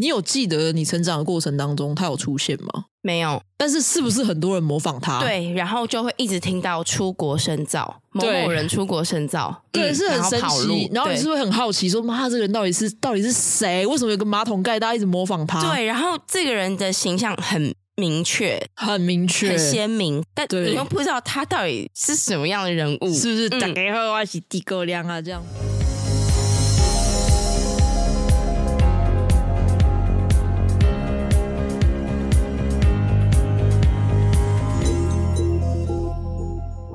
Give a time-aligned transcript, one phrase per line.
[0.00, 2.84] 你有记得你成长的过程当中他有出现吗？
[3.02, 5.18] 没有，但是是不是很多人模仿他？
[5.18, 10.88] 对，然后就会一直听到出国深造，某某人出国深造， 对，嗯、是很神奇。
[10.92, 13.84] 然后，你是会很好奇说，说妈，这个人到底是到底是谁？
[13.86, 15.60] 为什么有个马桶盖，大家一直模仿他？
[15.74, 23.48] 对，然后这个人的形象很明确，很明确，很鲜明，但你又不知道他到底是什么样的人物，是不是？
[23.48, 25.42] 大家好，我是猪哥亮啊，这样。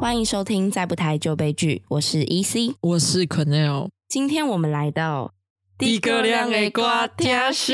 [0.04, 3.88] 欢迎收听《再不抬就悲剧》，我是 EC，我是 Quennel。
[4.10, 5.32] 今天我们来到
[5.80, 7.74] 猪哥亮的瓜天秀，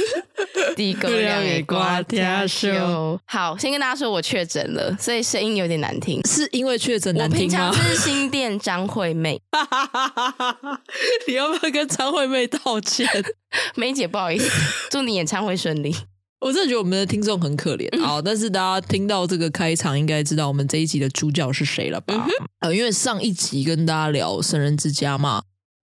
[0.74, 3.20] 猪哥亮的瓜天秀。
[3.26, 7.66] 好，先跟大家说，我确诊了，所以声音有点难听，是因为确诊难听吗？
[7.66, 9.42] 我平常是新店张惠妹，
[11.28, 13.06] 你要不要跟张惠妹道歉？
[13.76, 14.48] 梅姐，不好意思，
[14.90, 15.94] 祝你演唱会顺利。
[16.40, 18.20] 我真的觉得我们的听众很可怜啊！
[18.22, 22.14] 但是大家听到这个开场，应该知道我们这一集的主角是谁了吧？
[22.14, 25.42] 嗯、呃，因为上一集跟大家聊《神人之家》嘛，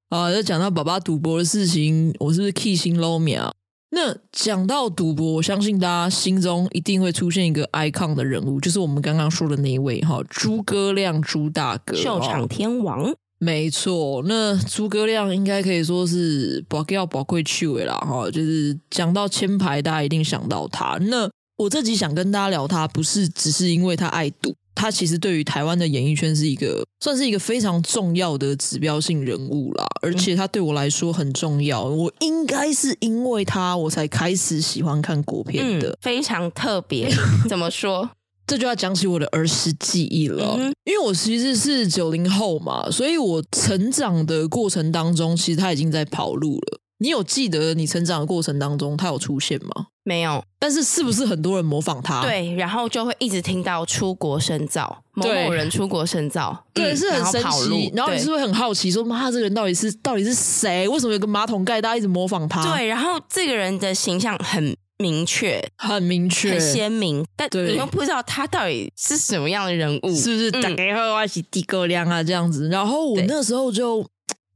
[0.10, 3.52] 啊、呃，就讲到爸爸赌博的事情，我是不是 key 心 low 秒？
[3.92, 13.16] 那讲到赌博，我相信大家心中一定会出现一个 icon 的人物，就是我们刚刚说的那一位哈，猪哥亮朱大哥，秀场天王。
[13.40, 20.98] 没错，那诸葛亮应该可以说是宝要宝贵趣味啦哈，就是讲到签牌，大家一定想到他。
[21.02, 31.84] 那我这集想跟大家聊他，不是只是因为他爱赌，他其实对于台湾的演艺圈是一个算是一个非常重要的指标性人物啦，而且他对我来说很重要。
[31.84, 37.08] 我应该是因为他，我才开始喜欢看国片的，嗯、非常特别。
[37.48, 38.10] 怎么说？
[38.48, 46.80] 这就要讲起我的儿时记忆了，嗯、因为我其实是九零后嘛，所以我成长的过程当中，其实他已经在跑路了。
[47.00, 49.88] 你有记得你成长的过程当中他有出现吗？
[50.04, 52.22] 没有，但是是不是很多人模仿他？
[52.22, 57.92] 对，然后就会一直听到出国深造，某某人出国深造，对，是很神奇。
[57.94, 60.88] 然后你是不是很好奇说，说妈，这个人到底是到底是谁？
[60.88, 62.64] 为什么有个马桶盖，大家一直模仿他？
[62.74, 64.76] 对，然后这个人的形象很。
[65.00, 70.50] 明确，很明确，很鲜明，但你又不知道他到底是什么样的人物，是不是？
[70.50, 72.68] 大家好，我是猪哥亮啊，这样子。
[72.70, 74.00] 然后我那时候就，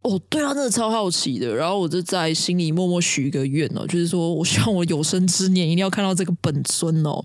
[0.01, 1.53] 哦，对他真的超好奇的。
[1.53, 7.23] 然后我就在心里默默许一个愿哦，就是说我希望我有生之年一定要看到这个本尊哦。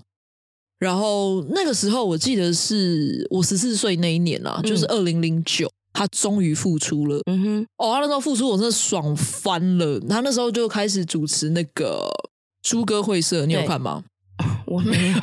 [0.77, 7.19] 然后那个时候我记得是我十四岁那一年啊，就是二零零九，他终于复出了。
[7.25, 9.99] 嗯哼，哦，他那时候复出，我真的爽翻了。
[10.01, 12.07] 他那时候就开始主持那个。
[12.67, 14.03] 猪哥会社，你有看吗？
[14.67, 15.17] 我没有。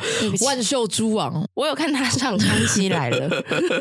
[0.45, 3.27] 万秀猪王， 我有看他上康熙来了。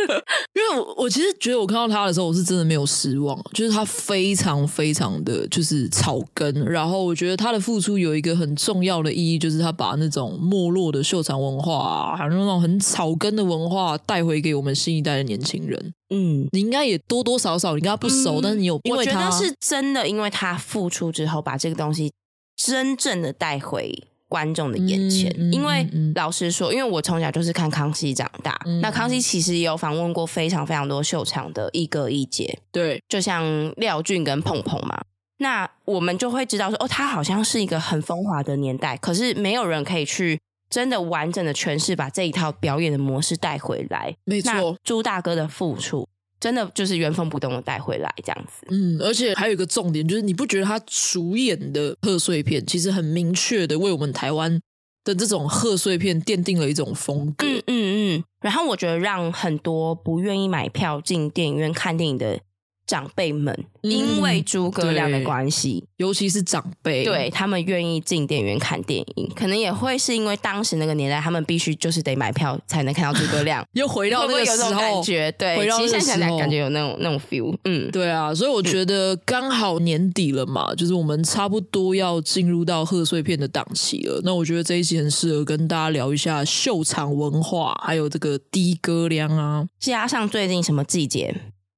[0.54, 6.54] 因为我我其实觉得我看到他的时候，我是真的没有失望，就是他非常非常的就是草根。
[6.66, 15.94] 然后我觉得他的付出有一个很重要的意义，就是他把那种没落的秀场文化啊，还有那种很草根的文化带回给我们新一代的年轻人。
[16.14, 22.12] 嗯，你应该也多多少少你跟他不熟，嗯、但是你有因为他，我觉得是真的，因为他付出之后把这个东西。
[22.56, 35.04] 真正的带回观众的眼前，嗯嗯、因为老实说，因为我从小就是看康熙长大，嗯、那康熙其实也有访问过非常非常多秀场的一哥一姐，对，就像廖俊跟碰碰嘛，
[35.38, 44.16] 那我们就会知道说，哦，他好像是一个很风华的年代，可是没有人可以去真的完整的诠释，把这一套表演的模式带回来。
[44.24, 46.08] 没错，朱大哥的付出。
[46.40, 54.60] 真的就是原封不动的带回来这样子，嗯，而且还有一个重点就是，你不觉得他主演的贺岁片其实很明确的为我们台湾
[55.04, 62.40] 的这种贺岁片奠定了一种风格，嗯嗯嗯，然后我觉得让很多不愿意买票进电影院看电影的。
[62.86, 75.02] 长辈们因为诸葛亮的关系，尤其是长辈，对他们愿意进电影院看电影，可能也会是因为当时那个年代，他们必须就是得买票才能看到诸葛亮， 又回到那个 时候？
[75.38, 91.34] 对，回到现在感觉有那种那种 feel，嗯，对啊，所以我觉得刚好年底了嘛，嗯、就是我们差不多要进入到贺岁片的档期了，那我觉得这一集很适合跟大家聊一下秀场文化，还有这个低歌量啊，加上最近什么季节？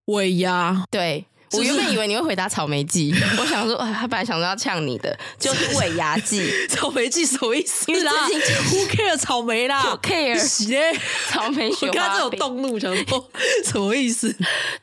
[0.06, 7.84] 尾牙，对，我原本以为你会回答草莓季，我想说，他本来想说要呛你的，就是尾牙季， 草莓季什么意思？
[7.90, 10.98] 因为最近 Who care 草莓啦， Who care
[11.30, 13.30] 草莓雪花，我刚才有动怒，想说
[13.64, 14.34] 什么意思？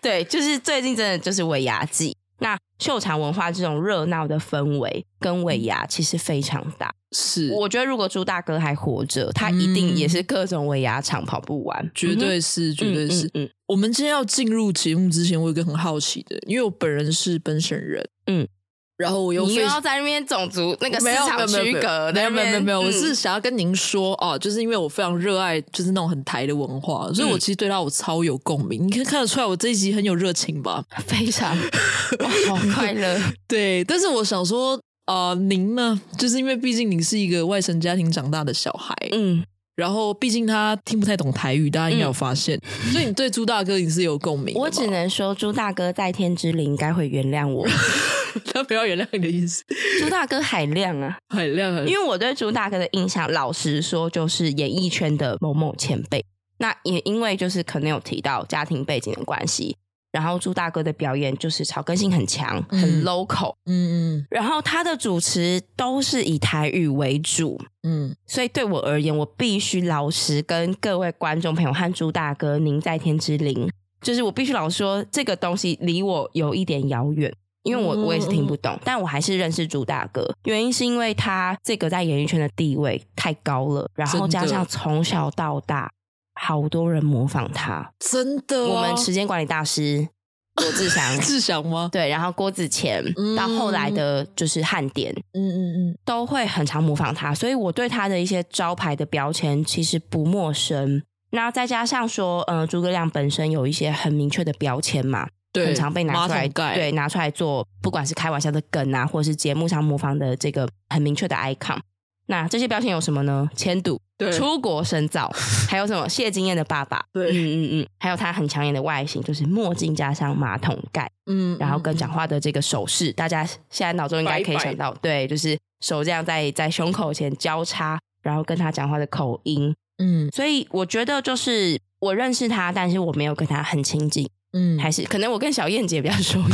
[0.01, 2.15] 对，就是最近真的就是尾牙季。
[2.43, 7.49] 那秀场文化这种热闹的氛围跟尾牙其实非常大，是。
[7.53, 13.31] 我觉得如果朱大哥还活着，他一定也是各种尾牙场跑不完，绝对是，绝对是。
[13.33, 18.45] 嗯，我们今天要进入节目之前，我有一个很好奇的，因为我本人是本省人，嗯，
[18.95, 28.85] 然后我又你又要在那边种族那个市场区隔，没有没有没有没有，我是想要跟您说哦，就是因为我非常热爱就是那种很台的文化，所以我其实对他我超有共鸣。
[28.85, 30.83] 你可以看得出来，我这一集很有热情吧？
[31.07, 31.55] 非常，
[32.47, 33.19] 好快乐。
[33.47, 35.99] 对，但是我想说，呃，您呢？
[36.17, 39.43] 就是因为毕竟您是一个外省家庭长大的小孩，嗯。
[39.75, 44.53] 然后，毕竟他听不太懂台语，大家应该有发现，嗯、所以你对朱大哥你是有共鸣。
[44.55, 47.67] 我只能说，朱大哥在天之灵应该会原谅我。
[48.53, 49.63] 他不要原谅你的意思。
[49.99, 51.83] 朱大哥海量啊， 海量啊！
[51.87, 56.23] 因为我对朱大哥的印象，老实说，就是演艺圈的某某前辈。
[56.57, 59.75] 那也因为就是可能有提到家庭背景的关系。
[60.13, 73.67] 然后朱大哥的表演就是草根性很强，嗯、很 local，嗯嗯，然后他的主持都是以台语为主，嗯，所以对我而言，我必须老实跟各位观众朋友和朱大哥，您在天之灵，
[74.01, 77.33] 就是我必须老实说，这个东西离我有一点遥远，
[77.63, 85.91] 因为我我也是听不懂，嗯、但我还是认识朱大哥，原因是因为他这个在演艺圈的地位太高了，然后加上从小到大。
[86.33, 88.75] 好多人模仿他，真的、哦。
[88.75, 90.07] 我们时间管理大师
[90.61, 91.89] 罗志祥，志祥吗？
[91.91, 101.01] 对，然后郭子乾、嗯、到后来的就是汉典，嗯嗯嗯，都会很常模仿他，所以我对他的一些招牌的标签其实不陌生。
[101.31, 111.79] 那再加上说，呃，诸葛亮本身有一些很明确的标签嘛，对，很常被拿出来，对，拿出来做，不管是开玩笑的梗啊，或者是节目上模仿的这个很明确的 icon。
[112.27, 113.49] 那这些标签有什么呢？
[113.55, 115.29] 签赌、对，出国深造，
[115.69, 116.07] 还有什么？
[116.07, 136.39] 谢金燕的爸爸，对，嗯嗯嗯，还有他很抢眼的外形，就是墨镜加上马桶盖，嗯，然后跟讲话的这个手势，嗯、大家现在脑中应该可以想到，对，就是手这样在在胸口前交叉，然后跟他讲话的口音，嗯，所以我觉得就是我认识他，但是我没有跟他很亲近，嗯，还是可能我跟小燕姐比较熟。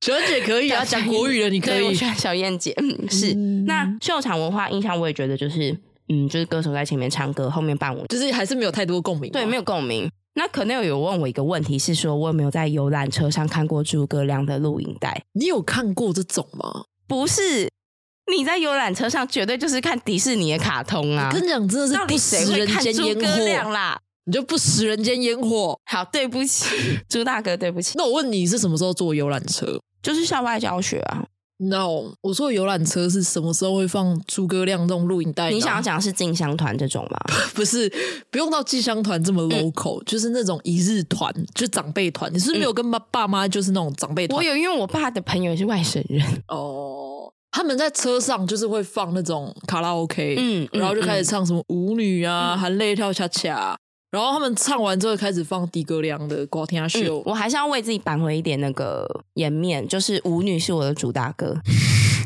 [0.00, 1.84] 小燕姐可以啊， 讲国语的你可以。
[1.84, 3.34] 我喜欢小燕姐，嗯，是。
[3.34, 5.76] 嗯、那秀场文化印象，我也觉得就是，
[6.08, 9.30] 嗯，就是歌手在前面唱歌，后面伴舞，就是还是没有太多共鸣。
[9.32, 10.10] 对，没有共鸣。
[10.34, 15.24] 那可能有问我一个问题，是说我有没有在游览车上看过诸葛亮的录影带？
[15.32, 16.84] 你有看过这种吗？
[17.08, 17.68] 不是，
[18.36, 21.28] 你在游览车上绝对就是看迪士尼的卡通啊！
[21.28, 23.98] 我跟你讲，真的是不食人间烟火啦！
[24.26, 25.76] 你就不食人间烟火？
[25.86, 26.66] 好，对不起，
[27.08, 27.94] 朱大哥，对不起。
[27.98, 29.80] 那我问你是什么时候坐游览车？
[30.02, 31.24] 就是校外教学啊
[31.58, 35.50] ！No，我说游览车是什么时候会放诸葛亮这种录影带？
[35.50, 37.18] 你想要讲的是进香团这种吗？
[37.52, 37.92] 不是，
[38.30, 42.32] 不用到进香团这么 local，、嗯、就是那种一日团，就长辈团。
[42.32, 44.36] 你是不是没有跟爸爸妈，就是那种长辈团？
[44.36, 47.32] 我有，因为我爸的朋友也是外省人哦。
[47.50, 53.76] 他们在车上就是会放那种卡拉 OK，嗯，然后就开始唱什么舞女啊，含泪、嗯、跳恰恰。
[54.10, 61.56] 然后他们唱完之后开始放低歌亮的歌听秀，我还是要为自己扳回一点那个颜面，就是舞女是我的主打歌。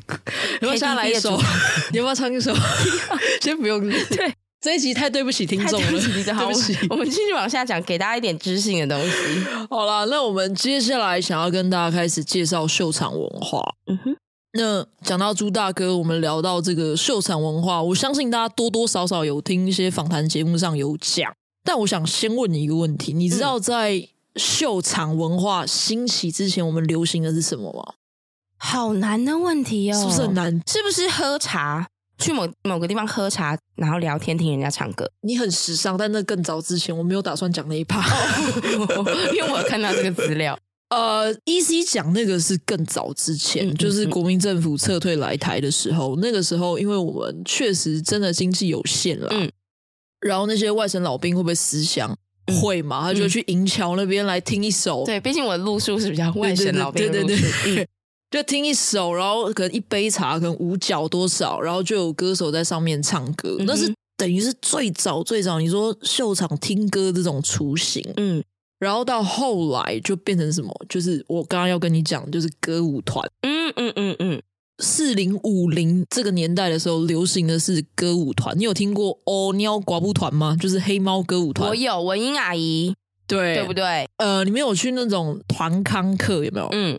[0.60, 1.36] 要不要下来一首？
[1.90, 2.54] 你要不要唱一首？
[3.40, 3.80] 先不用。
[3.80, 6.76] 对，这一集太对不起听众了，对不起。
[6.90, 9.16] 我们继续往下讲，给大家一点知性的东西。
[9.68, 13.60] 好了，那我们接下来想要跟大家开始介绍秀场文化。
[13.86, 14.16] 嗯哼，
[14.52, 21.32] 那讲到朱大哥，我们聊到这个秀场文化，我相信大家多多少少有听一些访谈节目上有讲。
[21.64, 27.94] 但我想先问你一个问题，你知道在秀场文化兴起之前，我们流行的是什么吗？
[28.56, 30.52] 好难的问题哦，是不是很难？
[30.66, 31.88] 是不是喝茶？
[32.18, 35.10] 去某某个地方喝茶，然后聊天，听人家唱歌？
[35.22, 38.00] 你很时尚，但那更早之前，我没有打算讲那一趴，
[39.34, 40.56] 因为我有看到这个资料。
[40.90, 49.28] 呃，EC 讲那个是更早之前，嗯嗯嗯，就是国民政府撤退来台的时候，那个时候，因为我们确实真的经济有限了。
[50.22, 52.16] 嗯然后那些外省老兵会不会思乡？
[52.46, 53.02] 嗯、会嘛？
[53.02, 55.04] 他就去银桥那边来听一首。
[55.04, 57.34] 对，毕竟我的路数是比较外省老兵的路数。
[57.34, 57.88] 对对对对，
[58.30, 63.56] 就听一首，然后可能一杯茶，可能五角多少，然后就有歌手在上面唱歌。
[63.60, 68.04] 嗯、那是等于是最早最早，你说秀场听歌这种雏形。
[68.16, 68.42] 嗯，
[68.78, 70.72] 然后到后来就变成什么？
[70.88, 73.28] 就是我刚刚要跟你讲，就是歌舞团。
[73.42, 74.42] 嗯嗯嗯嗯。
[74.78, 78.58] 四零五零这个年代的时候，流行的是歌舞团。
[78.58, 80.56] 你有听过哦喵寡妇团吗？
[80.60, 81.68] 就是黑猫歌舞团。
[81.68, 82.94] 我有文英阿姨，
[83.26, 84.08] 对对不对？
[84.16, 86.68] 呃，你们有去那种团康课有没有？
[86.72, 86.98] 嗯，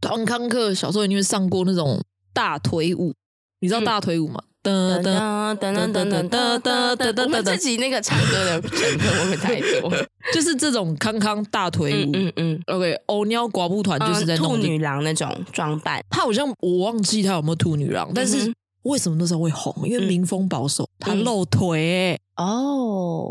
[0.00, 2.00] 团康课小时候一定会上过那种
[2.32, 3.12] 大腿舞，
[3.60, 4.40] 你知道大腿舞吗？
[4.42, 9.90] 嗯噔噔噔噔噔噔噔噔噔噔，我们自己那个唱歌的 成分会不会太多？
[10.34, 16.04] 就是这种康康大腿舞，嗯嗯，OK，欧喵寡妇团就是在兔女郎那种装扮。
[16.10, 19.72] 他好像我忘记他有没有兔女郎，但是为什么那时候会红？
[19.88, 22.18] 因为民风保守，他露腿。
[22.36, 23.30] 哦，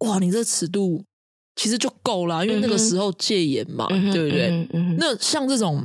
[0.00, 1.04] 哇，你这尺度
[1.54, 4.68] 其实就够了，因为那个时候戒严嘛，对不对？
[4.98, 5.84] 那像这种。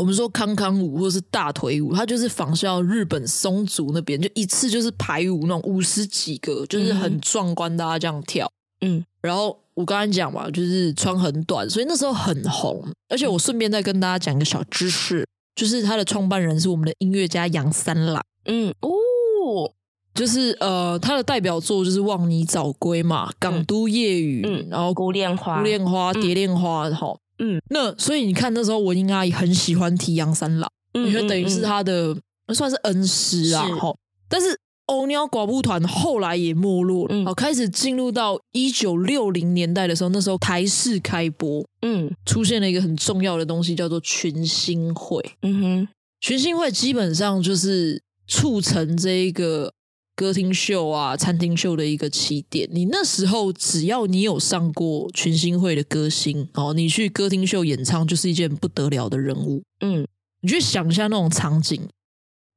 [0.00, 8.50] 我们说康康舞或者是大腿舞，它就是仿效日本松竹那边，就一次就是排舞那种五十几个，就是很壮观，大家这样跳。
[8.80, 12.82] 嗯，然后我刚才讲嘛，就是穿很短，所以那时候很红。
[13.10, 18.24] 而且我顺便再跟大家讲一个小知识，就是它的创办人是我们的音乐家杨三郎。
[18.46, 19.70] 嗯哦，
[20.14, 27.08] 就是呃，他的代表作就是《望你早归》嘛，《港都夜雨》，嗯，然后《孤恋花》、《孤恋花》、《蝶恋花》哈。
[27.08, 27.18] 嗯，
[27.68, 32.16] 那所以你看那时候文英阿姨很喜欢提杨三郎，因为等于是他的
[32.54, 33.66] 算是恩师啊。
[33.76, 33.94] 哈，
[34.28, 45.22] 但是欧鸟寡妇团后来也没落了，好，开始进入到一九六零年代的时候，那时候台视开播，嗯，出现了一个很重要的东西，叫做群星会。
[45.42, 45.88] 嗯哼，
[46.20, 49.72] 群星会基本上就是促成这一个。
[50.20, 52.68] 歌厅秀啊，餐厅秀的一个起点。
[52.70, 59.62] 你那时候只要你有上过群星会的歌星哦，你去歌厅秀演唱就是一件不得了的人物。
[59.80, 60.06] 嗯，
[60.42, 61.88] 你去想一下那种场景，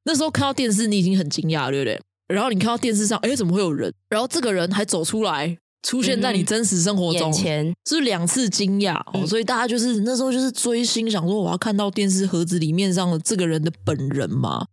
[0.03, 2.01] 那时候看到电视你已经很惊讶，对不对？
[2.27, 3.93] 然后你看到电视上，哎，怎么会有人？
[4.09, 8.99] 然后这个人还走出来，出现在你真实生活中，嗯、前是两次惊讶？
[8.99, 14.65] 哦，嗯、所以大家就是那时候就是追星，想说我要看到电视盒子里面上的这个人的本人嘛。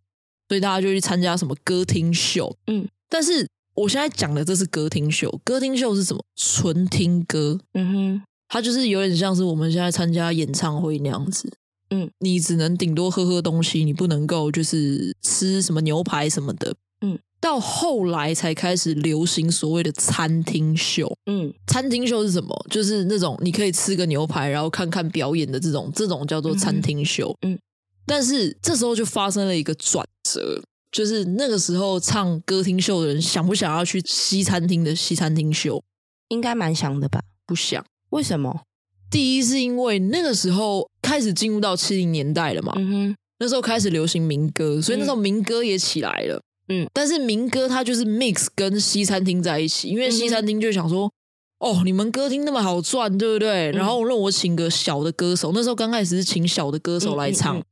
[0.50, 6.20] 所以大家就去参加什么歌厅秀，嗯，但是我现在讲的这是歌厅秀，歌厅秀是什么？
[6.34, 11.48] 纯听歌，嗯哼，它就是有点像是我们现在参加演唱会那样子，
[11.90, 22.66] 嗯，你只能顶多喝喝东西，你不能够就是吃什么牛排什么的，嗯，到后来才开始流行所谓的餐厅秀，嗯，餐厅秀是什么？
[22.68, 27.52] 就是那种你可以吃个牛排，然后看看表演的这种，这种叫做餐厅秀，嗯。
[27.52, 27.58] 嗯。
[28.06, 30.62] 但是这时候就发生了一个转折，
[30.92, 35.82] 就是那个时候唱歌厅秀的人想不想要去西餐厅的西餐厅秀？
[36.28, 37.20] 应该蛮想的吧？
[37.46, 37.84] 不想。
[38.10, 38.62] 为什么？
[39.10, 46.88] 第一是因为那个时候开始进入到七零年代了嘛，嗯哼，那时候开始流行民歌，所以那时候民歌也起来了，嗯。
[46.92, 51.10] 但是民歌它就是 mix 跟西餐厅在一起，因为西餐厅就想说，
[51.58, 53.70] 嗯、哦，你们歌厅那么好赚，对不对？
[53.70, 57.56] 嗯、然后让我请个小的歌手，那时候刚开始是请小的歌手来唱。
[57.56, 57.64] 嗯嗯嗯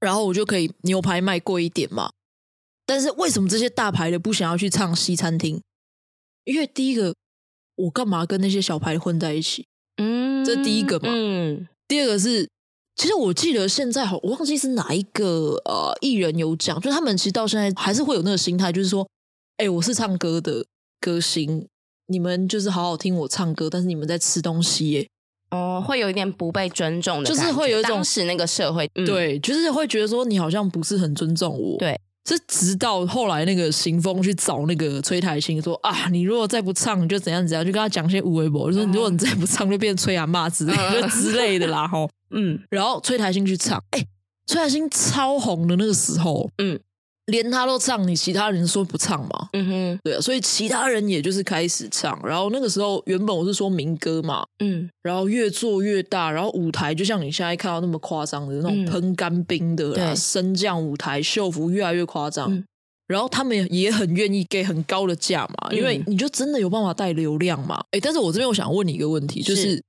[0.00, 2.10] 然后我就可以牛排卖贵一点嘛，
[2.86, 5.60] 但是为什么这些大牌的不想要去唱西餐厅？
[6.44, 7.14] 因为第一个，
[7.74, 9.66] 我干嘛跟那些小牌混在一起？
[9.96, 11.08] 嗯，这第一个嘛。
[11.12, 12.48] 嗯，第二个是，
[12.96, 19.06] 其实我记得现在好，我忘记是哪一个呃艺人有讲，就他们其实到现在还是会有那个心态，就是说，
[19.58, 20.64] 哎，我是唱歌的
[21.00, 21.68] 歌星，
[22.06, 25.08] 你们就是好好听我唱歌，但是你们在吃东西耶。
[25.50, 31.78] 哦，会有一点不被尊重的，就是会有一种是那个社会，嗯、对，就是会觉得说你好像不是很尊重我。
[31.78, 44.06] 对，是直到后来那个行风去找那个崔台新说啊，你如果再不唱，你就怎样怎样，就跟他讲些无微博，就说你如果你再不唱，就变崔阿嬷之类的、嗯、之类的啦，吼，嗯，然后崔台新去唱，哎，
[44.46, 46.78] 崔台新超红的那个时候，嗯。
[47.28, 49.48] 连他都唱，你其他人说不唱嘛？
[49.52, 52.18] 嗯哼，对啊，所以其他人也就是开始唱。
[52.24, 62.50] 然后那个时候，原本我是说民歌嘛，嗯，然后越做越大，然后舞台就像你现在看到那么夸张的那种喷干冰的啦，升降舞台秀服越来越夸张。
[62.50, 62.64] 嗯、
[63.06, 67.84] 然后他们也很愿意给很高的价嘛，因为你就真的有办法带流量嘛。
[67.90, 69.84] 哎，但是我这边我想问你一个问题，就是，是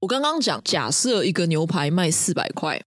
[0.00, 2.80] 我刚刚讲，假设一个牛排卖四百块。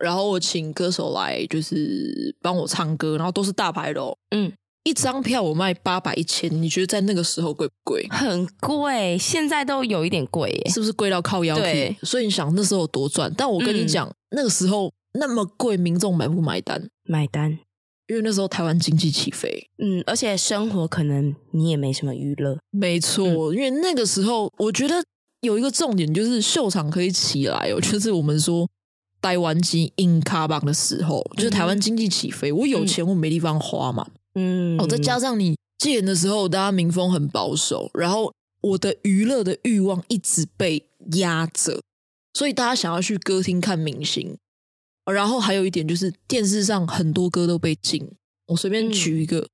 [0.00, 4.16] 然后我请歌手来，就是帮我唱歌，然后都是大牌的哦。
[4.30, 4.50] 嗯，
[4.82, 8.06] 一张票我卖八百一千，你觉得在那个时候贵不贵？
[8.08, 11.54] 很贵，现在都有一点贵耶，是不是贵到靠腰？
[11.54, 13.30] 对，所以你想那时候有多赚？
[13.36, 16.88] 但我跟你讲，嗯、那个时候那么贵，民众买不买单？
[17.04, 17.58] 买单，
[18.06, 22.56] 因为那时候台湾经济起飞，嗯，而且生活可能你也没什么娱乐。
[22.70, 25.04] 没错，嗯、因为那个时候我觉得
[25.42, 28.66] 有一个重点就是秀场可以起来哦，就是我们说。
[29.22, 34.06] 台湾机硬卡棒的时候，就是台湾经济起飞，我有钱我没地方花嘛。
[34.34, 41.80] 嗯，哦，再加上你戒严的时候，大家民风很保守，然后我的娱乐的欲望一直被压着，
[42.34, 44.36] 所以大家想要去歌厅看明星。
[45.06, 48.08] 然后还有一点就是电视上很多歌都被禁。
[48.46, 49.48] 我随便举一个，嗯、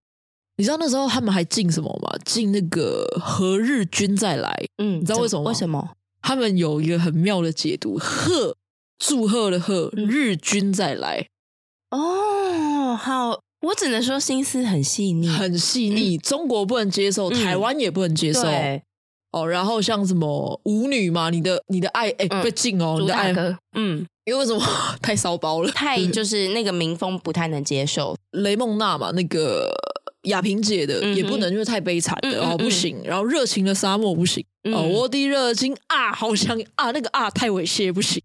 [0.58, 2.18] 你知道那时候他们还禁什么吗？
[2.24, 4.66] 禁那个何日君再来。
[4.76, 5.48] 嗯，你知道为什么吗？
[5.50, 5.96] 为什么？
[6.20, 8.56] 他们有一个很妙的解读，贺。
[8.98, 11.26] 祝贺的贺，日军再来。
[11.90, 16.18] 哦，好，我只能说心思很细腻，很细腻。
[16.18, 18.42] 中国不能接受，台湾也不能接受。
[19.32, 23.32] 哦，然后像什么舞女嘛，你的你的爱哎被禁哦，你的爱
[23.76, 24.64] 嗯，因为什么？
[25.02, 28.16] 太骚包了，太就是那个民风不太能接受。
[28.30, 29.70] 雷梦娜嘛，那个
[30.22, 32.98] 亚萍姐的也不能，因为太悲惨的哦不行。
[33.04, 34.44] 然后热情的沙漠不行。
[34.72, 38.22] 哦，我的热情啊，好像啊那个啊太猥亵不行。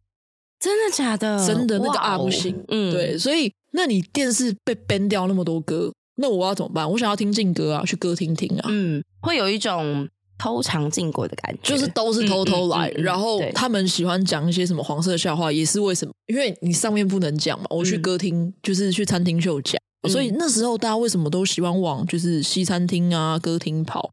[0.61, 1.45] 真的假的？
[1.45, 2.63] 真的那个啊不行。
[2.67, 6.89] 嗯，对，所以那你电视被 ban 掉那么多歌，那我要怎么办？
[6.89, 8.69] 我想要听劲歌啊，去歌厅听啊。
[8.69, 12.87] 嗯，会有一种偷尝禁果的感觉，就是都是偷偷来。
[12.89, 16.13] 嗯嗯嗯嗯、然后他们喜欢讲一些什么黄色笑话，也是为什么？
[16.27, 17.65] 因为你上面不能讲嘛。
[17.71, 24.11] 我去歌厅，嗯、就是去餐厅秀讲，所以那时候大家为什么都喜欢往就是西餐厅啊、歌厅跑？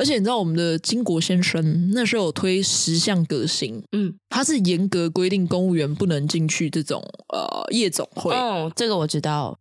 [0.00, 8.34] 而且你知道我们的金国先生那时候有推十项革新，嗯，他是严格规定公务员不能进去这种呃夜总会。
[8.34, 9.58] 哦，这个我知道，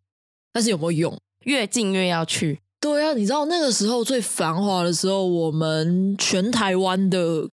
[0.53, 1.19] 但是有没有用？
[1.43, 2.61] 越近越要去。
[2.79, 7.49] 对啊，你知道那个时候最繁华的时候，我们全台湾的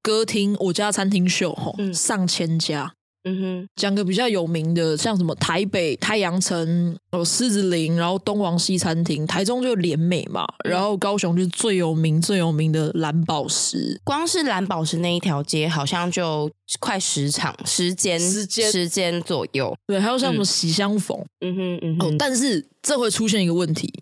[0.00, 2.94] 歌厅，我家餐厅秀吼，嗯，上千家。
[3.28, 19.76] 嗯哼，讲个比较有名的，像什么台北太阳城有狮子林，然后东王西餐厅，台中就联美嘛，然后高雄就是最有名最有名的蓝宝石，光是蓝宝石那一条街好像就快十场，时间时间时间左右。
[19.86, 23.92] 对，还有像什么喜相逢，嗯哼嗯哼，哦，但是这会出现一个问题，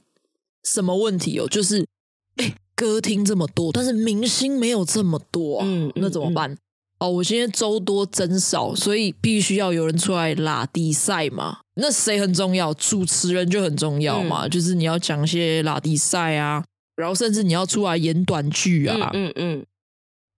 [0.64, 1.48] 什么问题哦？
[1.48, 1.84] 就是
[2.36, 6.56] 哎，歌厅这么多，但是明星没有这么多，嗯，那怎么办？
[6.98, 11.58] 嗯哦，我今天周多增少，所以必须要有人出来拉低赛嘛。
[11.74, 12.72] 那谁很重要？
[12.74, 14.46] 主持人就很重要嘛。
[14.46, 16.64] 嗯、就是你要讲一些拉低赛啊，
[16.96, 19.10] 然后甚至你要出来演短剧啊。
[19.12, 19.66] 嗯嗯。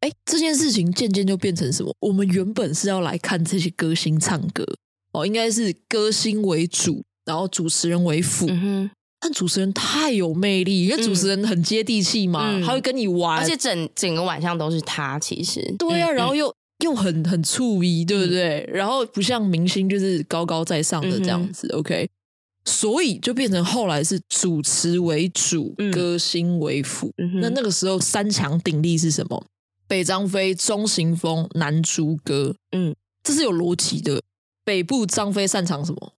[0.00, 1.94] 哎、嗯嗯，这件事情渐渐就变成什么？
[2.00, 4.64] 我们原本是要来看这些歌星唱歌，
[5.12, 8.48] 哦，应该是歌星为主，然后主持人为辅。
[9.20, 15.18] 但主持人太有魅力，因为主持人很接地气嘛，嗯、他会跟你玩，而且整整个晚上都是他。
[15.18, 18.60] 其实对啊，然后又、嗯、又很很醋意，对不对？
[18.68, 21.66] 嗯、然后不像明星就是高高在上的这样子。
[21.72, 22.08] 嗯、OK，
[22.64, 27.12] 所以就变成后来是主持为主，嗯、歌星为辅。
[27.16, 29.44] 嗯、那那个时候三强鼎立是什么？
[29.88, 32.54] 北张飞、中型风、南朱歌。
[32.70, 32.94] 嗯，
[33.24, 34.22] 这是有逻辑的。
[34.64, 36.12] 北部张飞擅长什么？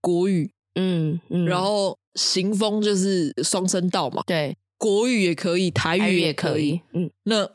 [0.00, 0.50] 国语。
[0.76, 1.98] 嗯，嗯然后。
[2.14, 6.80] 行风就是双声道嘛，对，国语也可以，台语也可以，可以。
[6.92, 7.48] 嗯，那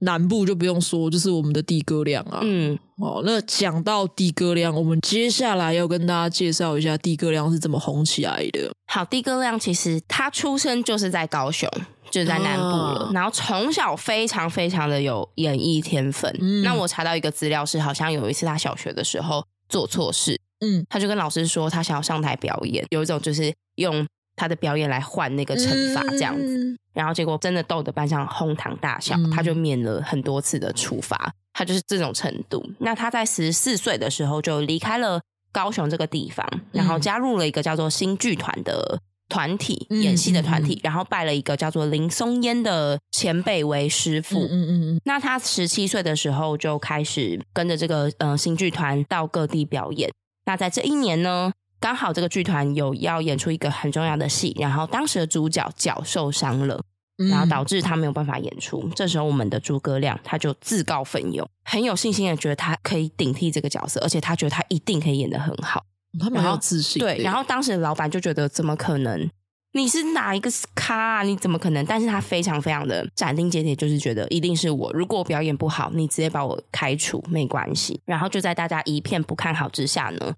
[0.00, 8.70] 南部就不用说，就是我们的地哥亮啊，嗯，哦，那讲到地哥亮，我们接下来要跟大家介绍一下地哥亮是怎么红起来的。
[8.86, 11.68] 好，地哥亮其实他出生就是在高雄，
[12.10, 16.32] 就是在南部了，啊、然后从小非常非常的有演艺天分。
[16.40, 20.40] 嗯、那我查到一个资料是，好像有一次他小学的时候做错事。
[20.60, 32.64] 嗯，他就跟老师说，他想要上台表演，有一种就是用他的表演来换那个惩罚这样子，嗯、然后结果真的逗得班上哄堂大笑，嗯、他就免了很多次的处罚，他就是这种程度。
[32.78, 35.20] 那他在十四岁的时候就离开了
[35.52, 44.40] 高雄这个地方，然后加入了一个叫做新剧团的团体，嗯、演戏的团体，然后拜了一个叫做林松烟的前辈为师傅。
[44.40, 45.00] 嗯嗯嗯。
[45.04, 50.10] 那他十七岁的时候就开始跟着这个呃新剧团到各地表演。
[50.48, 56.82] 那在这一年呢，刚好这个剧团有要演出一个很重要的戏，然后当时的主角脚受伤了，
[57.30, 58.80] 然后导致他没有办法演出。
[58.82, 65.84] 嗯、这时候，我们的诸葛亮他就自告奋勇，很有信心的觉得他可以顶替这个角色，而且他觉得他一定可以演得很好。
[66.18, 66.98] 他蛮有自信。
[66.98, 69.30] 对，然后当时的老板就觉得怎么可能？
[69.72, 71.22] 你是哪一个咖啊？
[71.22, 71.84] 你怎么可能？
[71.84, 74.90] 但是他非常非常的斩钉截铁，就是觉得一定是我。
[74.92, 78.00] 如果我表演不好，你直接把我开除没关系。
[78.06, 80.34] 然后就在大家一片不看好之下呢，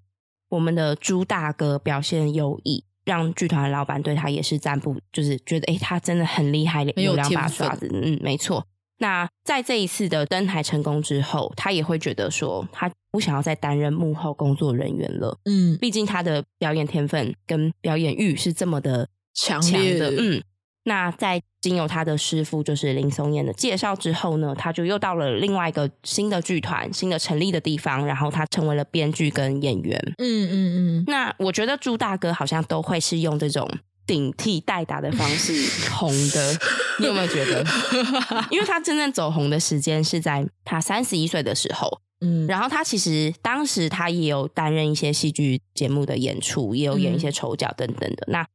[0.49, 7.89] 我们的朱大哥表现优异，让剧团的老板对他也是赞不，就是觉得诶，他真的很厉害，有两把刷子。
[7.91, 8.67] 嗯，没错。
[8.97, 15.39] 那在这一次的登台成功之后，他也会觉得说，他不想要再担任幕后工作人员了。
[15.45, 19.07] 嗯，毕竟他的表演天分跟表演欲是这么的。
[19.33, 20.43] 强烈的，嗯，
[20.83, 29.99] 那在经由他的师傅就是林松燕的介绍之后呢，他就又到了另外一个新的剧团、新的成立的地方，然后他成为了编剧跟演员。
[30.17, 31.03] 嗯嗯嗯。
[31.07, 33.69] 那我觉得朱大哥好像都会是用这种
[34.07, 35.53] 顶替代打的方式
[35.93, 36.59] 红的，
[36.99, 37.63] 你有没有觉得？
[38.49, 42.01] 因为他真正走红的时间是在他三十一岁的时候。
[42.23, 48.27] 嗯，然后他其实当时他也有担任一些戏剧节目的演出，也有演一些丑角等等的。
[48.27, 48.45] 那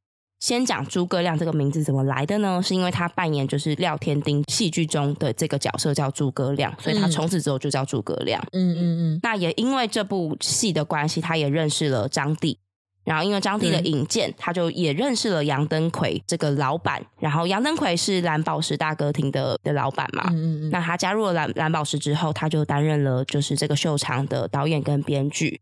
[0.46, 2.62] 先讲诸葛亮这个名字怎么来的呢？
[2.62, 8.40] 是因为他扮演就是廖天丁戏剧中的这个角色叫诸葛亮，所以他从此之后就叫诸葛亮。
[8.52, 9.20] 嗯嗯嗯。
[9.24, 12.56] 那也因为这部戏的关系，他也认识了张帝，
[13.02, 17.04] 然后因为张帝的引荐，嗯、他就也认识了杨登魁这个老板。
[17.18, 20.28] 然后杨登魁是蓝宝石大歌厅的的老板嘛。
[20.30, 20.70] 嗯嗯。
[20.70, 25.60] 那他加入了蓝蓝宝石之后，他就担任了就是这个秀场的导演跟编剧。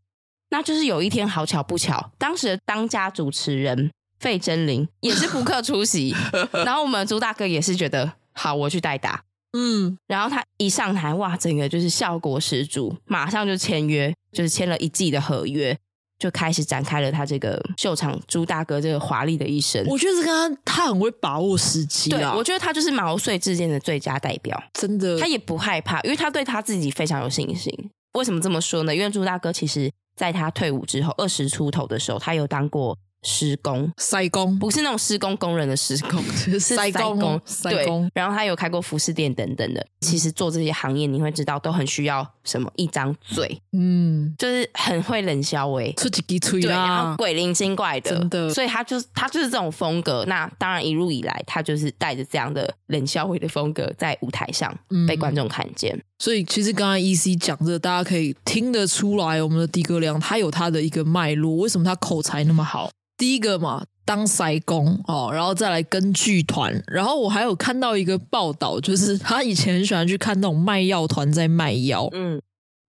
[0.51, 3.89] 那就是有一天好巧不巧，当时的当家主持人。
[4.25, 6.15] 费真灵 也是不克出席，
[6.51, 9.23] 然后我们朱大哥也是觉得好，我去代打。
[9.53, 15.77] 嗯，然后他一上台，哇，整个就是效果十足，马上就签约，就是签了一季的合约。
[16.17, 19.85] 就开始展开了他这个秀场朱大哥这个华丽的一生。
[19.85, 22.09] 我觉得他，他很会把握时机。
[22.09, 24.57] 对，我觉得他就是毛遂自荐的最佳代表。
[24.73, 27.69] 真的，他也不害怕，因为他对他自己非常有信心。
[28.13, 28.95] 为什么这么说呢？
[28.95, 32.97] 因为朱大哥其实在他退伍之后，二十出头的时候，他有当过。
[33.25, 38.09] 施工，塞工不是那种施工工人的施工， 是塞工，塞工。
[38.13, 39.85] 然后他有开过服饰店等等的。
[40.01, 42.71] 其实做这些行业，你会知道都很需要什么？
[42.75, 48.53] 一张嘴，嗯，就是很会冷笑话，出几滴嘴啦，然后鬼灵精怪的，真的。
[48.53, 50.23] 所以他就是他就是这种风格。
[50.27, 54.71] 那当然一路以来，他就是带着这样的冷笑话的风格，在舞台上
[55.07, 55.99] 被观众看见。
[56.19, 62.91] 所以其实刚才 EC 讲这，大家可以听得出来，我们的的哥亮他有他的一个脉络，为什么他口才那么好？
[63.17, 72.41] 第一个嘛，当塞工哦，然后再来跟剧团，然后我还有看到一个报道，就是他以前很喜欢去看那种卖药团在卖药，嗯，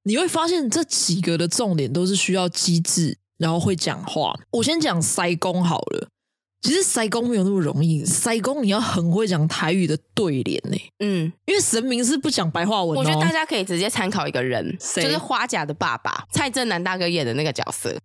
[0.02, 4.38] 你会发现这几个的重点都是需要机智，然后会讲话。
[4.50, 6.08] 我先讲塞工好了。
[6.66, 10.76] 其实塞工没有那么容易，塞工你要很会讲台语的对联呢。
[10.98, 12.98] 嗯，因为神明是不讲白话文。
[12.98, 17.96] 我觉得大家可以直接参考一个人，就是花甲的爸爸蔡正南大哥演的那个角色。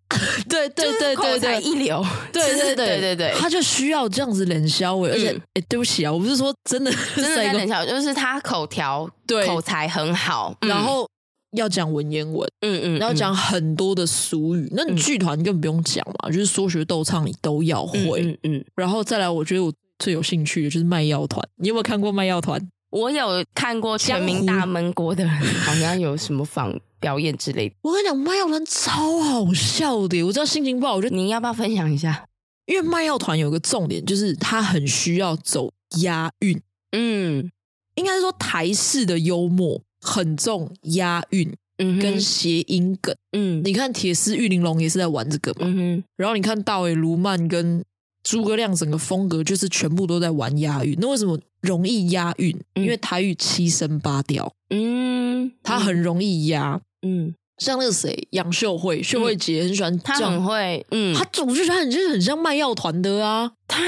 [0.48, 2.06] 对对对对对，一流。
[2.32, 11.08] 对对对 对对对，他就需要这样子冷笑话，而且哎，对不起啊，我不是说真的真的在冷笑，就是他口条对口才很好，然后。
[11.52, 22.70] 要讲文言文，嗯嗯，然后讲很多的俗语，那你剧团根本不用讲嘛，就是说学逗唱你都要会，嗯嗯，然后再来，我觉得我最有兴趣的就是卖药团，你有没有看过卖药团？
[22.90, 25.26] 我有看过全民大闷锅的，
[25.66, 27.76] 好像有什么仿表演之类的。
[27.84, 32.26] 我跟你讲，卖药团超好笑的，我知道心情不好，我觉得你要不要分享一下？
[32.66, 36.62] 因为卖药团有个重点，就是他很需要走押韵，
[36.92, 37.50] 嗯，
[37.96, 39.82] 应该是说台式的幽默。
[40.02, 47.84] 很重押韵，嗯，跟谐音梗，嗯，你看铁丝玉玲珑也是在玩这个嘛，嗯哼，然后你看大尾卢曼跟
[48.24, 52.60] 诸葛亮整个风格就是全部都在玩押韵，那为什么容易押韵？
[52.74, 63.80] 因为台语七声八调，嗯，它很容易押，嗯，像那个谁杨秀慧，秀慧姐很喜欢，她很会，嗯，她总是觉得很就是很像卖药团的啊，她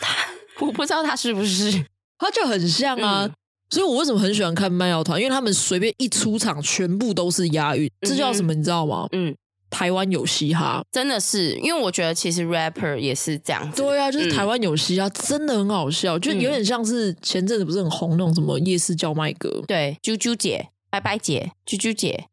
[0.00, 0.16] 她
[0.60, 1.84] 我不知道她是不是，
[2.18, 3.30] 她就很像啊。
[3.70, 5.20] 所以我为什么很喜欢看慢药团？
[5.20, 8.52] 因为他们随便一出场，全部都是押韵，这叫什么？
[8.52, 9.06] 你知道吗？
[9.12, 9.34] 嗯，
[9.70, 13.80] 台湾有嘻哈，真的是，因为我觉得其实 rapper 也是这样子。
[13.80, 22.26] 对啊，就是台湾有嘻哈，真的很好笑，就有点像是前阵子不是很红那种什么夜市叫卖歌，对，啾啾姐、拜拜姐、啾啾姐，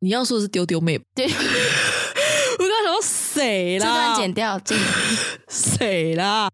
[0.00, 1.30] 你要说的是丢丢妹，对， 我
[2.58, 3.86] 刚才说谁啦？
[3.86, 4.60] 这段剪掉，
[5.48, 6.50] 谁啦？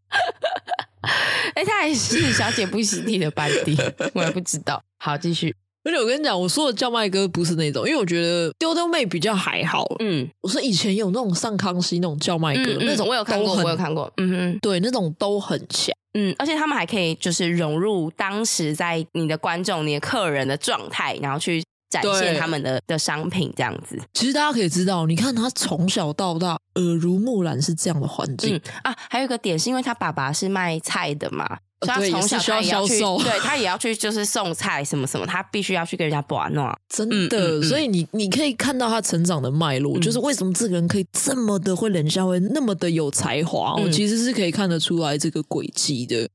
[1.54, 3.76] 哎，他还是小姐不洗地的班底，
[4.14, 4.82] 我还不知道。
[4.98, 5.54] 好，继续。
[5.84, 9.84] 而且我跟你讲，我说的叫卖哥不是那种，因为我觉得丢丢妹比较还好。
[9.98, 14.10] 嗯，我说以前有那种上康熙那种叫卖歌，那种我有看过，我有看过。
[14.18, 15.92] 嗯嗯，对，那种都很强。
[16.14, 21.62] 嗯，而且他们还可以就是融入当时在你的观众、你的客人的状态，然后去。
[21.92, 28.96] 展现他们的的商品这样子，其实大家可以知道，你看他从小到大耳濡目染是这样的环境、嗯、啊。
[29.10, 31.44] 还有一个点是因为他爸爸是卖菜的嘛，
[31.80, 36.72] 呃、所以他从小他也要去，对他也要去就是送菜什么什么，他必须要去跟人家把弄。
[36.88, 46.28] 真的，所以你你可以看到他成长的脉络，嗯、就是为什么这个人可以这么的会冷笑话，那么的有才华，我、嗯、其实是可以看得出来这个轨迹的。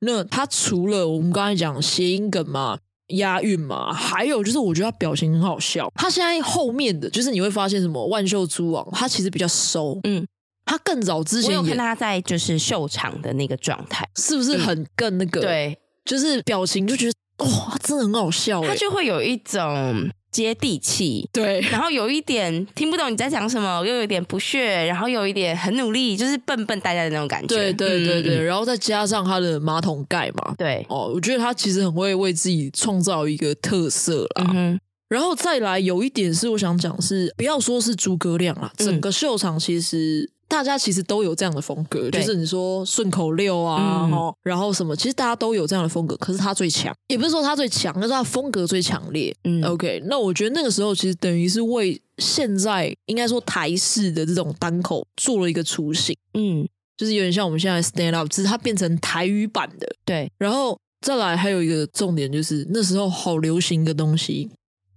[0.00, 2.78] 那他除了我们刚才讲谐音梗嘛。
[3.10, 5.90] 押韵嘛，还有就是我觉得他表情很好笑。
[5.94, 9.98] 他现在后面的就是你会发现什么万秀珠王，他其实比较收。
[10.04, 10.26] 嗯，
[10.64, 15.40] 他更早之前我有看他在就是秀场的那个状态，是不是很更那个？
[15.40, 18.62] 对，就是表情就觉得哇，真的很好笑。
[18.62, 20.10] 他就会有一种。
[20.30, 27.48] 接地气，对，然后有一点听不懂你在讲什么，又有一点不屑，然后有一点很努力，就是笨笨呆呆的那种感觉。
[27.48, 34.50] 对对对对，嗯、然后再加上他的马桶盖嘛，对哦，我觉得他其实很会为自己创造一个特色啦。
[34.54, 40.30] 嗯、然后再来有一点是我想讲是，不要说是诸葛亮啦，整个秀场其实。
[40.50, 46.16] 大家其实都有这样的风格，就是你说顺口溜啊，嗯、然后什么，其实大家都有这样的风格。
[46.16, 49.32] 可是他最强，也不是说他最强，但是他风格最强烈。
[49.44, 56.16] 嗯，OK，那我觉得那个时候其实等于是为现在应该说台式的这种单口做了一个雏形。
[56.34, 59.86] 嗯，就是有点像我们现在 stand up，只是它变成台语版的。
[60.04, 64.50] 对，然后再来还有一个重点就是那时候好流行的东西。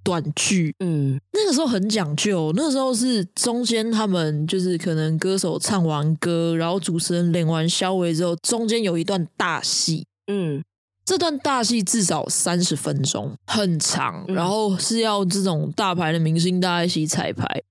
[0.03, 2.51] 短剧，嗯，那个时候很讲究。
[2.55, 10.63] 那个时候是中间他们就是可能歌手唱完歌，然后主持人领完消尾之后，中间有一段大戏，嗯，
[11.05, 17.63] 这段大戏至少三十分钟，很长，然后是要这种大牌的明星大家一起彩排。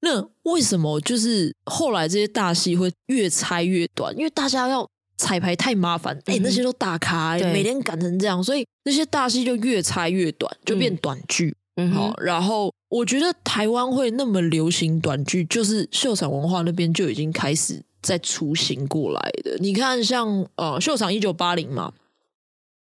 [0.00, 4.16] 那为什么就是后来这些大戏会越拆越短？
[4.16, 11.48] 因为大家要彩排太麻烦，哎、欸，那些都大咖，每天赶成这样，所以那些大戏就越拆越短，就变短剧。
[11.48, 11.54] 嗯，
[11.86, 19.56] 好，然后我觉得台湾会那么流行短剧，就是秀场文化那边就已经开始在雏形过来的。
[19.60, 21.92] 你看像，像呃秀场一九八零嘛，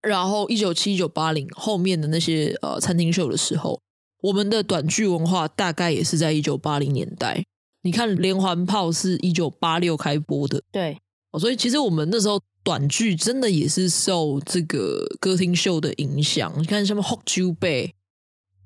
[0.01, 3.81] 然后一九七一九八零后面的那些呃餐厅秀的时候，
[4.21, 7.43] 我们的短剧文化大概也是在一九八零年代。
[7.81, 10.97] 你看连环炮是一九八六开播的，对，
[11.37, 16.53] 所以其实我们那时候短剧真的也是受这个歌厅秀的影响。
[16.57, 17.93] 你看什么福州贝。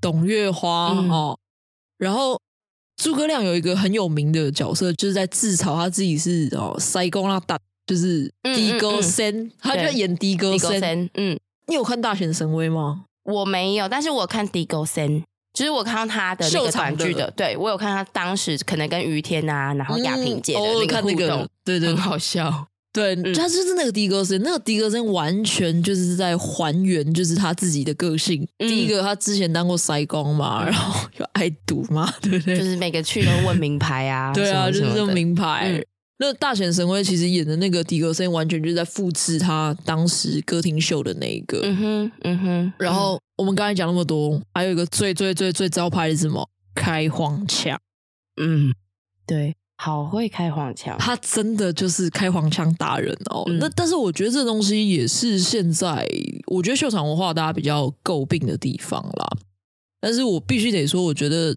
[0.02, 1.38] 董月花、嗯、哦，
[1.98, 2.40] 然后
[2.98, 9.44] 诸葛亮有一个很有名的角色，就是在自嘲他自己是哦塞公拉大，就是的哥森，嗯。
[9.44, 11.10] 嗯嗯、他就在演的哥森。
[11.14, 13.06] 嗯，你有看大显神威吗？
[13.24, 22.68] 我没有，但是我看的哥森，就是我看到他的那个短剧的，对我有看他当时可能跟于天啊，然后亚萍姐的那个互动，对对，很好笑。
[22.92, 28.48] 对，嗯、他就是那个的哥森，那个的哥森完全就是在还原，就是他自己的个性。
[28.58, 32.58] 嗯、第一个，他之前当过塞工嘛，然后又爱赌嘛， 对不对？
[32.58, 35.72] 就是每个去都问名牌啊， 对啊，就是这名牌。
[35.72, 35.86] 嗯、
[36.18, 41.62] 那大显神威其实演的那个的哥森，完全就是在复制他当时歌厅秀的那一个。
[41.64, 42.74] 嗯哼，嗯哼。
[42.80, 46.50] 然后我们刚才讲那么多，还有一个最最最最招牌的是什么？
[46.74, 47.80] 开黄腔。
[48.42, 48.74] 嗯，
[49.28, 49.56] 对。
[49.82, 53.46] 好会开黄腔，他真的就是开黄腔达人哦。
[53.48, 56.06] 嗯、那但是我觉得这东西也是现在
[56.48, 59.38] 我觉得秀场文化大家比较诟病的地方啦。
[60.02, 61.56] 但是我必须得说，我觉得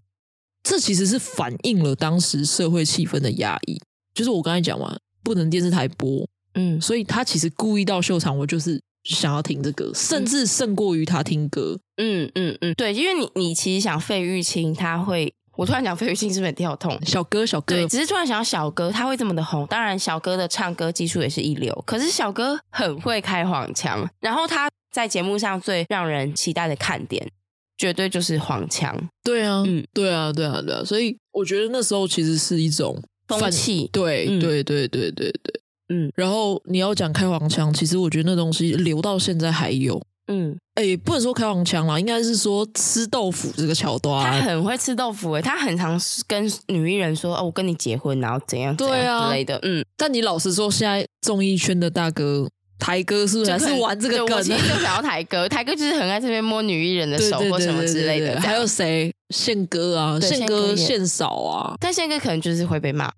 [0.63, 3.77] 这其实是反映了当时社会气氛的压抑。
[4.13, 11.77] 就是我刚才讲嘛，不能电视台播，嗯，所以他其实故意到秀场，我就是想要听这个，甚至胜过于他听歌。
[11.97, 15.33] 嗯嗯嗯，对，因为你你其实想费玉清他会。
[15.55, 16.99] 我突然讲费玉清是不是很跳痛？
[17.05, 19.65] 小哥，小哥，对，只是突然想到小哥他会这么的红。
[19.67, 24.09] 当然，小哥的唱歌技术也是一流，可是小哥很会开黄腔。
[24.19, 27.29] 然后他在节目上最让人期待的看点，
[27.77, 29.09] 绝对就是黄腔。
[29.23, 30.83] 对啊，嗯，对啊，对啊，对啊。
[30.83, 33.89] 所以我觉得那时候其实是一种风气。
[33.93, 36.11] 对，嗯、对，对，对，对，对，嗯。
[36.15, 40.01] 然后你要讲开黄腔，其实我觉得那东西留到现在还有。
[40.27, 44.23] 嗯，哎、欸，不能说开黄腔啦，应该是说吃豆腐这个桥段。
[44.23, 54.37] 他很会吃豆腐诶、欸，他很常跟女艺人说：“哦，我跟你结婚，然后怎样怎样之类的。”嗯，但你老实说，现在综艺圈的大哥台哥是不是还是玩这个梗？
[54.37, 58.39] 我其实就想要台哥，台哥就是很爱这边摸女艺人的手或什么之类的。
[58.39, 59.13] 还有谁？
[59.33, 63.11] 宪哥啊，宪哥宪嫂啊，但宪哥可能就是会被骂。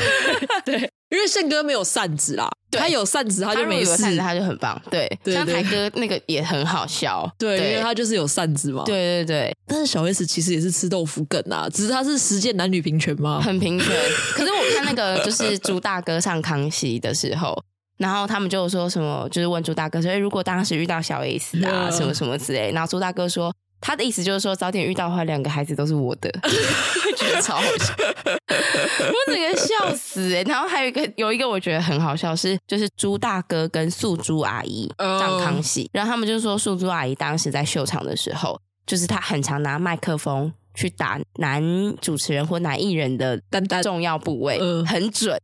[0.66, 2.48] 对，因为宪哥没有扇子啦。
[2.70, 4.80] 他有扇子，他就没事，扇子他就很棒。
[4.90, 7.30] 对，像台哥那个也很好笑。
[7.38, 8.82] 对，因为他就是有扇子嘛。
[8.86, 9.56] 对对对。
[9.66, 13.42] 但是小 S 其实也是吃豆腐梗啊，只是他是实践男女平权吗？
[13.44, 13.94] 很平权。
[14.32, 17.62] 可是我看那个就是朱大哥上康熙的时候，
[17.98, 23.54] 然后他们就说什么，就是问朱大哥说：“哎，如果当时遇到小 S 啊，什么什么之类。”然后朱大哥说。
[23.92, 26.30] 他的意思就是说，早点遇到的话，两个孩子都是我的，
[27.14, 30.44] 觉得超好笑，我整个笑死哎、欸！
[30.44, 41.62] 然后还有一个，有一个我觉得很好笑是，就是朱大哥跟素珠阿姨上康熙，然后他们就说素珠阿姨当时在秀场的时候，就是他很常拿麦克风去打男
[42.00, 43.38] 主持人或男艺人的
[43.82, 45.38] 重要部位，很准，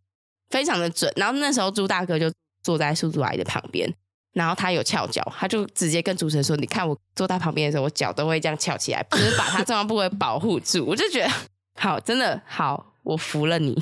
[0.49, 1.13] 非常的准。
[1.17, 2.33] 然后那时候朱大哥就
[2.63, 3.95] 坐在素珠阿姨的旁边。
[4.39, 11.31] 然后他有翘脚，他就直接跟主持人说：“你看我坐他旁边的时候，我脚都会这样翘起来， 就是把他重要部位保护住。”我就觉得
[11.75, 13.77] 好，真的好，我服了你。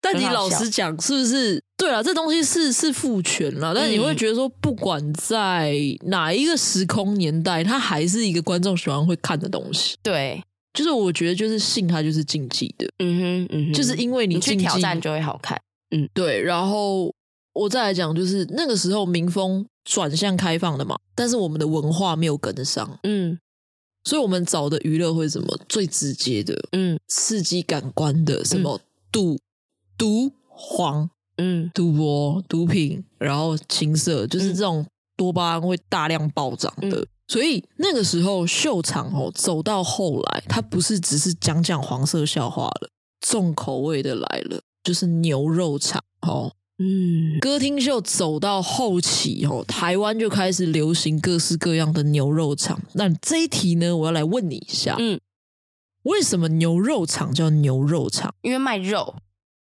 [0.00, 1.60] 但你老实讲，是不是？
[1.76, 9.96] 对啊，这东西是是父权了，但你会觉得说，不管在哪一个时空年代，它还是一个观众喜欢会看的东西。
[10.02, 10.40] 对，
[10.72, 12.88] 就是我觉得，就是性它就是禁忌的。
[13.00, 15.60] 嗯哼，嗯哼，就是因为你，你去挑战就会好看。
[15.90, 16.40] 嗯，对。
[16.40, 17.12] 然后
[17.52, 19.66] 我再来讲，就是那个时候民风。
[19.86, 23.38] 转向开放的嘛，但是我们的文化没有跟得上，嗯，
[24.02, 25.58] 所以我们找的娱乐会什么？
[25.68, 28.80] 最直接的，嗯，刺激感官的什么
[29.12, 29.38] 赌、
[29.96, 34.84] 毒、黄，嗯，赌博、毒品，然后青色，就是这种
[35.16, 37.00] 多巴胺会大量暴涨的。
[37.00, 46.52] 嗯、所以那个时候秀场哦，走到后来，它不是只是讲讲黄色笑话了，重口味的来了，就是牛肉场哦。
[46.78, 52.80] 嗯，歌厅秀走到后期哦，台湾就开始流行各式各样的牛肉场。
[52.92, 55.18] 那这一题呢，我要来问你一下，嗯，
[56.02, 58.34] 为什么牛肉场叫牛肉场？
[58.42, 59.16] 因为卖肉，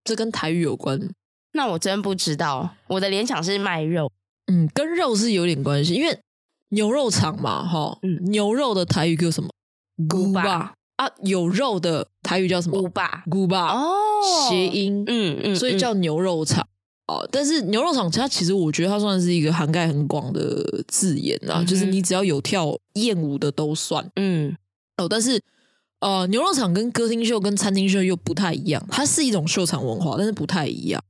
[0.02, 1.10] 这跟台语有关？
[1.52, 4.10] 那我真不知道，我的联想是卖肉，
[4.46, 6.18] 嗯，跟肉是有点关系，因为
[6.70, 9.50] 牛肉场嘛，哈，嗯，牛肉的台语叫什么？
[10.08, 10.74] 古巴。
[10.96, 12.80] 啊，有肉的台语叫什么？
[12.80, 13.72] 古巴，古巴。
[13.72, 13.90] 哦，
[14.48, 16.66] 谐音，嗯嗯，所以叫牛肉场
[17.06, 17.26] 哦。
[17.30, 24.56] 但是牛肉场它其实我觉得它算是一个涵盖很广的字眼啊，嗯、就是你只要有跳艳舞的都算，嗯
[24.96, 25.08] 哦。
[25.08, 25.40] 但是
[26.00, 31.02] 呃，牛肉场跟歌厅秀跟餐厅秀又不太一样，它是一种秀场文化，但是不太一样。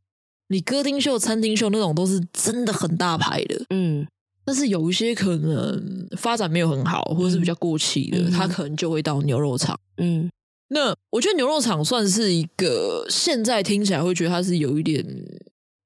[0.49, 4.07] 你歌厅秀、餐厅秀那种都是真的很大牌的，嗯。
[4.45, 9.79] 但是有一些可能发展没有很好，或者是比较过气的，他、嗯、可能就会到牛肉场。
[9.99, 10.29] 嗯，
[10.67, 15.07] 那我觉得牛肉场算是一个现在听起来会觉得它是有一点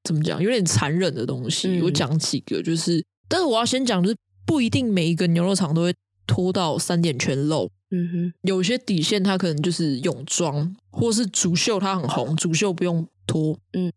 [0.07, 1.69] 怎么讲，有点残忍的东西。
[1.69, 4.16] 嗯、我讲几个，就是，但是我要先讲，就是
[4.47, 5.95] 不一定每一个牛肉场都会
[6.27, 7.71] 拖到三点全露。
[7.90, 13.59] 嗯哼，有些底线它可能就是泳装，或是主秀它很红，主秀不用脱。
[13.73, 13.92] 嗯，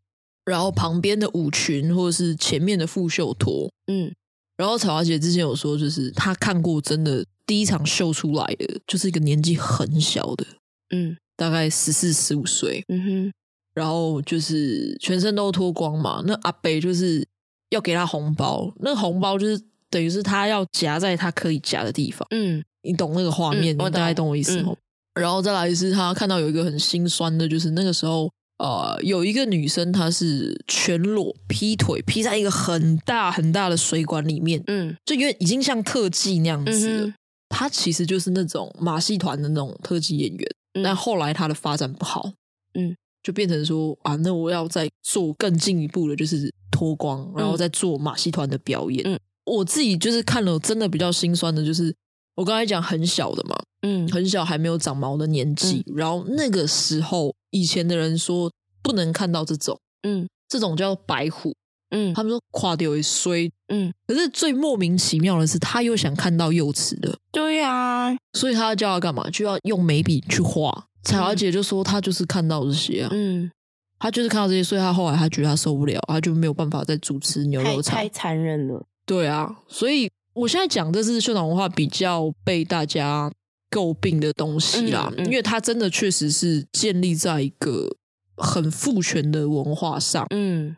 [0.45, 3.71] 然后旁边的舞裙或者是前面的副秀脱。
[3.87, 4.11] 嗯。
[4.57, 10.45] 然后草华姐之前有说，就是她看过真的第一场秀出来的，就是一个年纪很小的，
[10.89, 13.33] 嗯，大概十四十五岁，嗯哼，
[13.73, 16.23] 然后就是全身都脱光嘛。
[16.25, 17.27] 那阿北就是
[17.69, 24.73] 要给他红包，那个红包就是等于是他要夹在他可以夹的地方，嗯，你懂那个画面，嗯、你大概懂我意思吗？
[24.73, 28.29] 嗯、然后再来是他看到有一个很心酸的，就是那个时候。
[28.59, 37.07] 呃，有一个女生，她是全裸劈腿，劈在一个很大很大的水管里面，嗯，就因为已经像特技那样子了。
[37.07, 37.13] 嗯、
[37.47, 42.33] 她其实就是那种马戏团的那种特技演员，嗯、但后来她的发展不好，
[42.73, 49.01] 嗯，就变成说啊，那我要再做更进一步的，就是脱光，然后再做马戏团的表演。
[49.05, 51.95] 嗯，我自己就是看了，真的比较心酸的，就是
[52.35, 57.33] 我刚才讲很小的嘛，嗯，很小还没有长毛的年纪，嗯、然后那个时候。
[57.51, 58.51] 以前的人说
[58.83, 61.51] 不能看到这种，嗯，这种叫白虎，
[61.89, 67.73] 嗯，他们说垮掉一衰，嗯，可是最莫名其妙的是，他又想看到幼齿的，对呀、
[68.11, 69.27] 啊，所以他叫他干嘛？
[69.31, 70.88] 就要用眉笔去画。
[71.09, 73.49] 彩华姐就说她就是看到这些啊，嗯，
[73.97, 78.85] 她就是看到这些，所以她后来她觉得她受不了，她就没有办法再主持牛肉场，太残忍了。
[79.05, 83.31] 对啊，所以我现在讲的是秀场文化比较被大家。
[83.71, 87.87] 诟病的东西啦，嗯嗯、因为它真的确实是建立在一个
[88.35, 90.25] 很父权的文化上。
[90.31, 90.75] 嗯，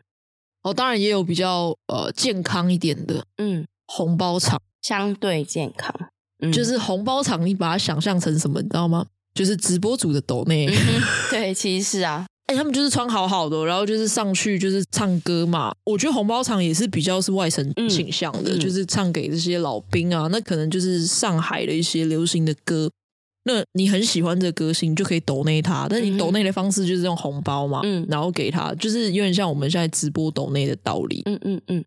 [0.62, 5.90] 哦，当然也有比较呃健康一点的，嗯，红包场相对健康，
[6.40, 9.06] 嗯、就是红包场，你把它想象成什么，你知道吗？
[9.34, 11.02] 就是直播组的抖内、嗯。
[11.30, 15.72] 对，其实是啊，哎、欸，他们就是穿好好的，然后就是上去就是唱歌嘛。
[15.84, 22.90] 我觉得红包场也是比较是外省倾向的，嗯、就是唱给这些老兵啊，那可能就是上海的一些流行的歌。
[23.44, 31.84] 那你很喜欢这个歌星，就可以抖内他，但是你抖内的方式就是用红包嘛，嗯，然后给他，就是有点像我们现在直播抖内的道理，嗯嗯嗯。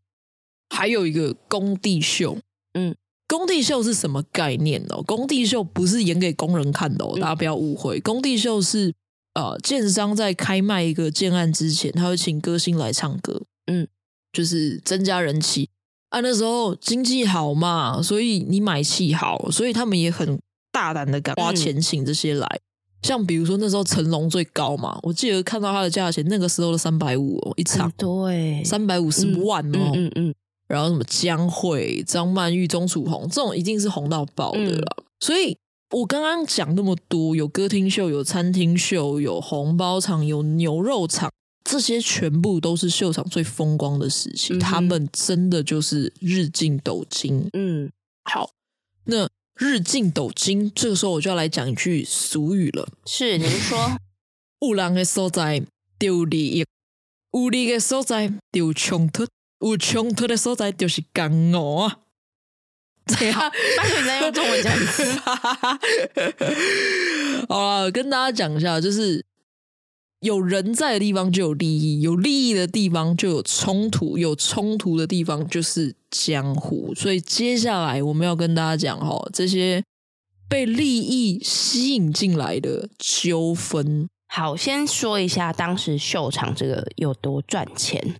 [0.70, 2.38] 还有一个工地秀，
[2.74, 2.94] 嗯，
[3.36, 5.02] 工地秀是什么概念哦？
[5.04, 7.98] 工地秀不是演给工人看的哦，大家不要误会。
[7.98, 8.94] 嗯、工地秀是
[9.34, 13.88] 呃，建商在开卖一个建案之前，他会请歌星来唱歌，嗯，
[14.32, 15.70] 就是增加人气。
[16.10, 20.40] 啊，那时候经济好嘛，所以你买气好，所以他们也很。
[20.76, 22.60] 大胆的敢花钱请这些来，嗯、
[23.02, 30.36] 像比如说那时候成龙最高嘛，我记得看到他的价钱，那个时候的三百五哦一场，对，三百五十万哦，嗯嗯，嗯嗯
[30.68, 34.96] 然后什么江蕙、张曼玉、钟楚红这种一定是红到爆的了。
[34.98, 35.58] 嗯、所以
[35.92, 41.32] 我刚刚讲那么多，有歌厅秀、有餐厅秀、有红包场、有牛肉场，
[41.64, 47.50] 这些全部都是秀场最风光的时期，嗯、他们真的就是日进斗金。
[47.54, 47.92] 嗯，
[48.24, 48.52] 好，
[49.06, 49.30] 那。
[49.58, 52.90] 日进斗金，这个时候我就要来讲一句俗语了。
[53.06, 53.96] 是，您说，
[54.60, 55.64] 有人的所在
[55.98, 56.66] 就利益，
[57.32, 59.26] 有利的所在就冲突，
[59.72, 62.00] 有冲突的所在就是干饿啊。
[63.06, 63.40] 这样，
[63.78, 65.04] 那你再用中文讲一次。
[67.48, 69.24] 好了，跟大家讲一下，就是。
[70.22, 76.96] 有人在的地方就有利益，有利益的地方就有冲突，有冲突的地方就是江湖。
[76.96, 79.84] 所以接下来我们要跟大家讲哈，这些
[80.50, 84.10] 被利益吸引进来的纠纷。
[84.28, 88.16] 好，先说一下当时秀场这个有多赚钱，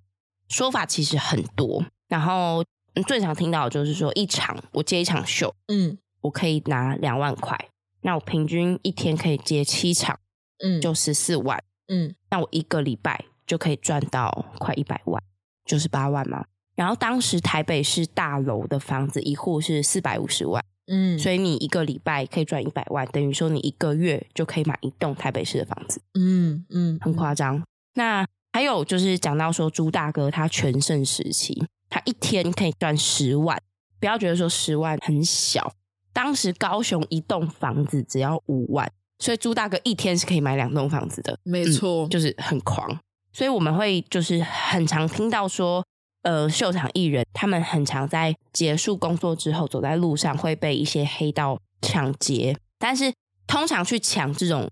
[0.48, 1.84] 说法其实很多。
[2.08, 2.64] 然后
[3.08, 7.58] 最常听到的就是说，一场我接一场秀，嗯，我可以拿两万块，
[8.02, 10.20] 那我平均一天可以接七场，
[10.64, 11.64] 嗯，就十四万。
[11.88, 15.22] 嗯，那我一个礼拜就可以赚到快一百万，
[15.66, 16.46] 就是八万嘛。
[16.76, 27.64] 然后当时台北市大楼的房子一户是四百五十万，嗯，所以你一个礼拜可以赚一百万，等于说你一个月就可以买一栋台北市的房子，嗯嗯，很夸张。
[27.94, 33.62] 那还有就是讲到说朱大哥他全盛时期，他一天可以赚十万，
[34.00, 35.74] 不要觉得说十万很小，
[36.14, 38.90] 当时高雄一栋房子只要五万，
[39.20, 42.98] 所以朱大哥一天是可以买两栋房子的，没错、嗯，就是很狂。
[43.34, 45.86] 所以我们会就是很常听到说，
[46.22, 53.14] 呃，秀场艺人他们很常在结束工作之后，走在路上会被一些黑道抢劫，但是
[53.46, 54.72] 通常去抢这种。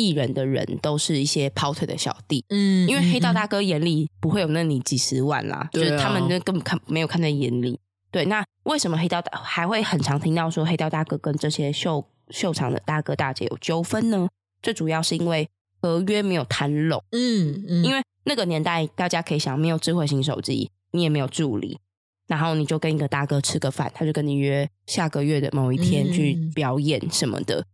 [0.00, 7.78] 艺人的人都是一些跑腿的小弟，嗯，因为黑道大哥眼里不会有那你几十万啦，嗯、就是他们那根本看没有看在眼里。
[8.10, 14.26] 对，那为什么黑道大还会很常听到说黑道大哥跟这些秀秀场的大哥大姐有纠纷呢？
[14.62, 15.46] 最主要是因为
[15.82, 21.78] 合约没有谈拢，嗯嗯，因为那个年代大家可以想，没有智慧型手机，你也没有助理，
[22.26, 27.60] 然后你就跟一个大哥吃个饭，他就跟你约下个月的某一天去表演什么的。
[27.60, 27.64] 嗯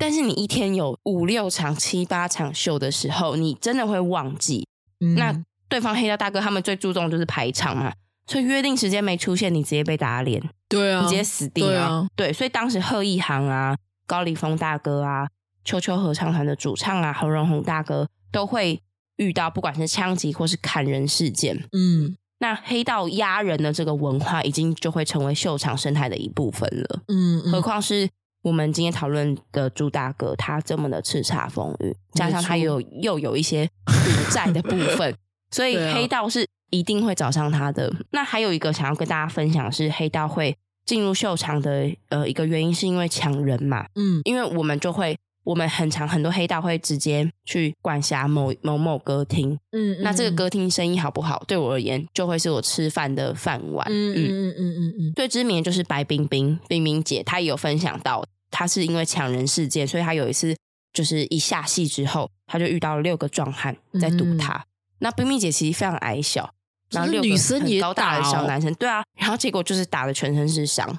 [0.00, 4.66] 但是你一天有五六场、七八场秀的时候，你真的会忘记。
[5.00, 7.92] 嗯、那对方黑道大哥他们最注重就是排场嘛，
[8.26, 10.42] 所以约定时间没出现，你直接被打脸。
[10.70, 11.70] 对啊，你直接死定了。
[11.70, 13.76] 对啊，对，所以当时贺一航啊、
[14.06, 15.28] 高凌风大哥啊、
[15.66, 18.80] 秋秋合唱团的主唱啊、何荣宏大哥都会
[19.16, 21.62] 遇到不管是枪击或是砍人事件。
[21.72, 27.02] 嗯，那黑道压人的这个文化已经就会成为秀场生态的一部分了。
[27.08, 28.08] 嗯，嗯，何况是。
[28.42, 35.14] 我们今天讨论的朱大哥，他这么的叱咤风云，加上他有又有一些赌债的部分，
[35.52, 37.92] 所以黑道是一定会找上他的。
[38.12, 43.86] 那还有一个想要跟大家分享是，黑道会进入秀场的呃一个原因，是因为抢人嘛。
[43.94, 49.58] 嗯，因为我们就会，我们很常很多黑道会直接去管辖某某某歌厅。
[49.72, 53.86] 嗯，那这个歌厅生意好不好，对我而言就会是我吃饭的饭碗。
[53.90, 55.12] 嗯嗯嗯嗯嗯嗯。
[55.14, 58.24] 最知名的就是白冰冰，冰冰姐，她也有分享到。
[58.50, 60.56] 她是因为抢人事件，所以她有一次
[60.92, 64.54] 就是一下戏之后，她就遇到了六个壮汉在堵她。
[64.54, 64.66] 嗯、
[64.98, 66.52] 那冰冰姐其实非常矮小，
[66.90, 67.28] 然后六个
[67.66, 70.98] 也高大的小男生，对啊，然后结果就是打的全身是伤，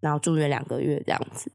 [0.00, 1.52] 然后住院两个月这样子。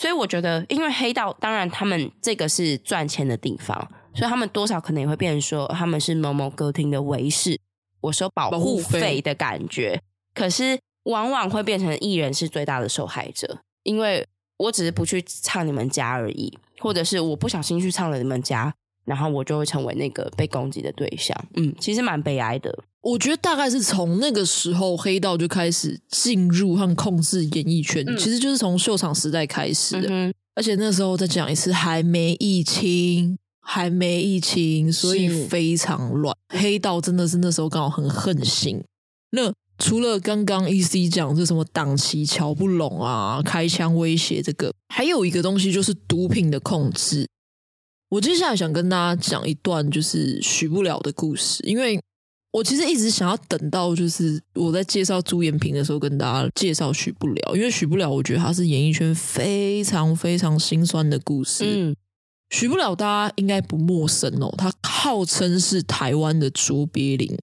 [0.00, 3.76] 所以我觉得，因为黑道当然他们这个是赚钱的地方，
[4.14, 7.60] 所以他们多少可能也会变成说他们是某某歌厅的维士，
[8.00, 10.00] 我收保护费的感觉。
[10.32, 14.26] 可是往往会变成艺人是最大的受害者，因为。
[14.60, 18.70] 我只是不去唱你们家而已，或者是我不小心去唱了你们家，
[19.06, 21.34] 然后我就会成为那个被攻击的对象。
[21.54, 22.78] 嗯，其实蛮悲哀的。
[23.02, 30.08] 我觉得大概是从那个时候，黑道就开始进入和控制演艺圈，嗯、其实就是从秀场时代开始的。
[30.10, 36.36] 嗯、而且那时候再讲一次，还没疫情，还没疫情，所以非常乱。
[36.50, 38.82] 黑道真的是那时候刚好很横行。
[39.30, 47.26] 那除了刚刚 EC 讲这什么档期瞧不拢啊，开枪威胁这个，还有一个东西就是毒品的控制。
[48.10, 51.98] 我接下来想跟大家讲一段就是许不了的故事，因为
[52.52, 61.64] 我其实一直想要等到就是我在介绍朱延平的时候跟大家介绍许不了，因为许不了我觉得他是演艺圈非常非常心酸的故事。
[61.64, 61.94] 嗯，
[62.50, 67.38] 许不了大家应该不陌生哦，他号称是台湾的卓别林。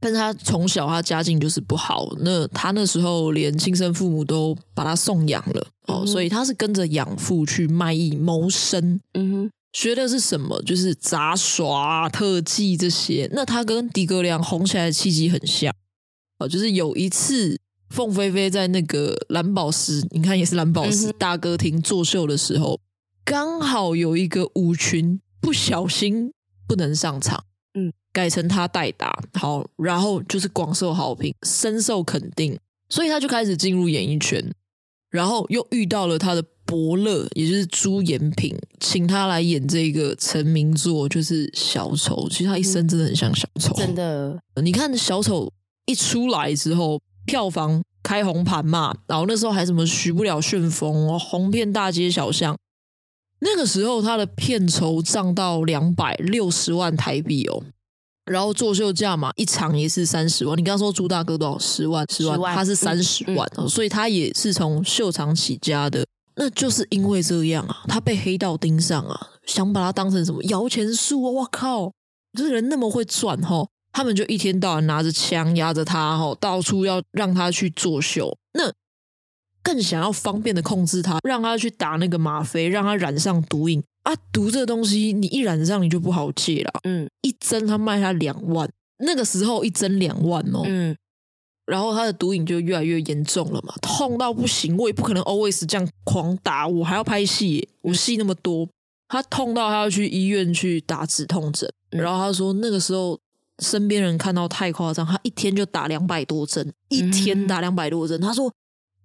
[0.00, 9.00] 但是他从小他家境就是不好，那他那时候连亲生父母都把他送养了哦，所以他是跟着养父去卖艺谋生。
[9.14, 10.62] 嗯哼，学的是什么？
[10.62, 13.28] 就是杂耍、特技这些。
[13.32, 15.74] 那他跟狄格良红起来的契机很像
[16.38, 17.60] 哦，就是有一次
[17.90, 22.80] 凤飞飞在那个蓝宝石，你看也是蓝宝石大歌厅作秀的时候，
[23.24, 26.32] 刚好有一个舞群不小心
[26.68, 27.44] 不能上场。
[27.74, 32.56] 嗯改成他代打，好，然后就是广受好评，深受肯定，
[32.88, 34.54] 所以他就开始进入演艺圈，
[35.10, 42.28] 然后又遇到了他的伯乐，也就是朱延平，请他来演这个成名作，就是小丑。
[42.28, 44.40] 其实他一生真的很像小丑，真的。
[44.62, 45.52] 你看小丑
[45.86, 52.56] 一出来之后，票房开红盘嘛，然后那时候还什么许不了旋风哦，红遍大街小巷。
[53.40, 57.62] 那个时候他的片酬涨到两百六十万台币哦。
[58.24, 60.56] 然后作秀价嘛，一场也是三十万。
[60.56, 61.58] 你刚刚说朱大哥多少？
[61.58, 66.06] 十万，十万，他是三十万，嗯嗯、所以他也是从秀场起家的。
[66.36, 71.30] 那就是因为这样啊，他被黑道盯上啊，想把他当成什么摇钱树啊！
[71.30, 71.92] 我靠，
[72.36, 78.36] 这人那么会赚哈，他们就一天到晚拿着枪压着他哈，到处要让他去作秀。
[78.54, 78.72] 那
[79.62, 83.82] 更想要方便的控制他，让他去打那个吗啡，让他染上毒瘾。
[84.02, 86.70] 啊，毒这个东西，你一染上你就不好戒了。
[86.82, 88.68] 嗯，一针他卖他两万，
[88.98, 90.62] 那个时候一针两万哦。
[90.66, 90.94] 嗯，
[91.66, 94.76] 然后他的毒瘾就越来越严重了嘛，痛到不行。
[94.76, 98.68] 我也不可能 always 这样狂打，我还要拍戏，我戏那么多，
[99.08, 101.72] 他痛到他要去医院去打止痛针。
[101.90, 103.18] 然后他说那个时候
[103.60, 108.20] 身边人看到太夸张，他一天就打两百多针，一天打两百多针。
[108.20, 108.52] 他说：“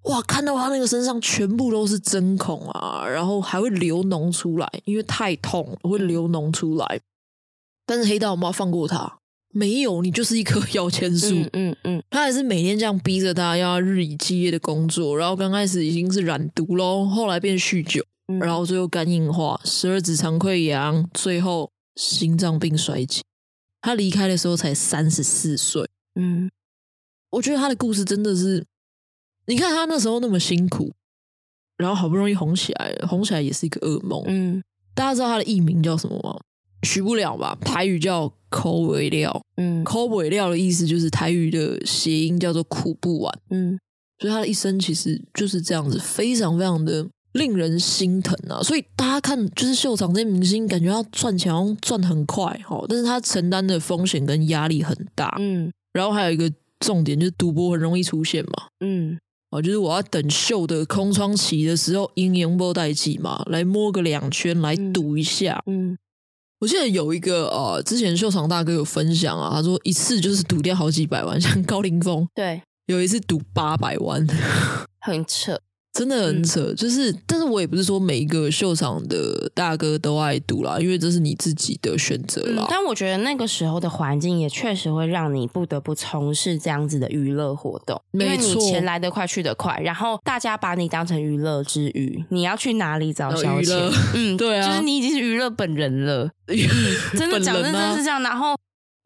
[0.09, 6.99] 哇，看到他那个身上全部都是针孔啊，然后还会流脓出来，因为太痛会流脓出来。”
[7.85, 9.19] 但是黑道有没有放过他？
[9.51, 11.33] 没有，你就是一棵 摇钱树。
[11.33, 15.17] 嗯嗯，嗯，他还是每天这样逼着他，要日以继夜的工作。
[15.17, 23.21] 然后刚开始已经是染毒喽，后来变酗酒，嗯、然后最后肝硬化、十二指肠溃疡，最后心脏病衰竭。
[23.81, 26.51] 他离开的时候才三十四岁，嗯，
[27.31, 28.65] 我觉得他的故事真的是，
[29.47, 30.91] 你看他那时候那么辛苦，
[31.77, 34.61] 然后好不容易红起来了，红起来也是一个噩梦，嗯，
[34.93, 36.39] 大家知道他的艺名叫什么吗？
[36.83, 43.79] 许不了吧，台语叫抠尾料，嗯，抠尾料的意思就是台语的谐音叫做苦不完，嗯，
[44.19, 47.07] 所以他的一生其实就是这样子，非常非常的。
[47.33, 48.59] 令人心疼啊！
[48.63, 55.71] 所以大家看，就是秀场这些明星，感觉要赚钱赚很快，但是他承担的风险跟压力很大，嗯。
[55.93, 59.15] 然后还有一个重点就是赌博很容易出现嘛，嗯。
[59.51, 65.95] 哦，就是我要等秀的空窗期的时候，赢赢波代记嘛，来摸个两圈，来赌一下，嗯。
[66.59, 74.27] 我记得有一个呃，之前秀场大哥有分享啊，他说一次就是赌掉好几百万，像高凌风，对，有一次赌八百万，
[74.99, 75.59] 很扯。
[75.91, 82.67] 真的很扯，嗯、就是，但是我也不是说每一个秀场的大哥都爱赌啦，因为这是你自己的选择啦、嗯。
[82.69, 93.91] 但我觉得那个时候的环境也确实会让你不得不从事这样子的娱乐活动，没，因为你钱来得快去得快，然后大家把你当成娱乐之余，你要去哪里找消遣？
[94.13, 96.29] 嗯， 对啊，就是你已经是娱乐本人了。
[96.47, 96.55] 嗯、
[97.17, 98.21] 真的讲真的是这样。
[98.21, 98.55] 然后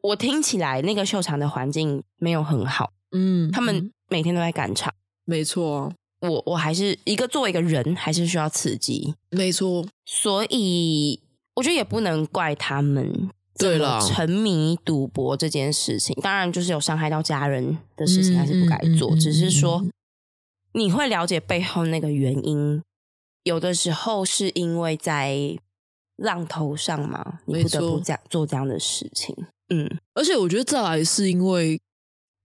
[0.01, 4.93] 我听起来那个秀场的环境没有很好，嗯，他们每天都在赶场，
[5.25, 5.91] 没错。
[6.30, 9.86] 我我还是一个作为一个人，还是需要刺激，没错。
[10.05, 11.19] 所以
[11.53, 19.09] 我觉得也不能怪他们，对了，沉迷赌博这件事情，当然就是有伤害到家人的事情，还是不该做。
[19.09, 19.86] 嗯嗯嗯嗯、只是说
[20.71, 22.82] 你会了解背后那个原因，
[23.43, 25.57] 有的时候是因为在
[26.15, 29.36] 浪头上嘛，你不得不这样做这样的事情。
[29.69, 31.82] 嗯，而且我觉得再来是因为。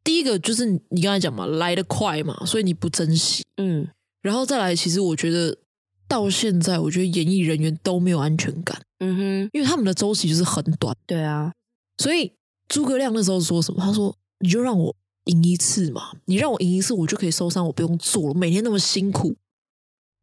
[0.08, 3.86] 第一个就是你刚才讲嘛，来得快嘛，所以你不珍惜，嗯，
[4.22, 5.54] 然后再来，其实我觉得
[6.08, 11.52] 到现在，我觉得演艺人员都没有安全感，嗯哼，因为他们的周期就是很短，对啊，
[11.98, 12.32] 所以
[12.68, 13.82] 诸葛亮那时候说什么？
[13.84, 14.96] 他说：“你就让我
[15.26, 19.36] 赢一次嘛，你让我赢一次，我就可以收山，我不用做了，每天那么辛苦。”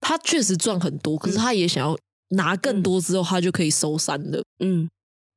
[0.02, 1.96] 他确实赚很多，可是他也想要
[2.30, 4.90] 拿更多之后，他就可以收山了，嗯，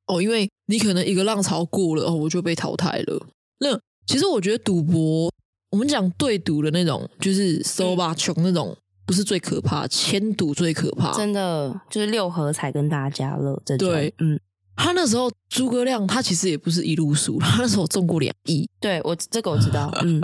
[0.07, 3.26] 哦，因为你可能一个浪潮过了，哦，我就被淘汰了，
[3.61, 3.78] 那。
[4.09, 5.31] 其实我觉得赌博，
[5.71, 11.13] 我们讲对赌的那种，就是收吧穷那种，不是最可怕，千赌最可怕。
[11.13, 13.87] 真的，就是六合彩跟大家乐这种。
[13.87, 14.41] 对，嗯，
[14.75, 18.67] 他那时候诸葛亮，他其实也不是一路输，他那时候中过两亿。
[18.81, 19.93] 对，我这个我知道。
[20.03, 20.19] 嗯，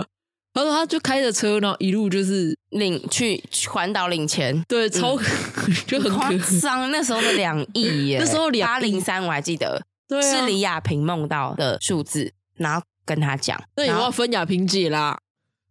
[0.55, 4.65] 然后他就开着车，然后一路就是领去环岛领钱。
[4.67, 6.89] 对，超、 嗯、就很夸张。
[6.89, 12.83] 那时候的两亿耶，那时候八零三我还记得，对啊、是李亚平梦到的数字，然后。
[13.05, 15.17] 跟他讲，那你要分亚萍姐啦，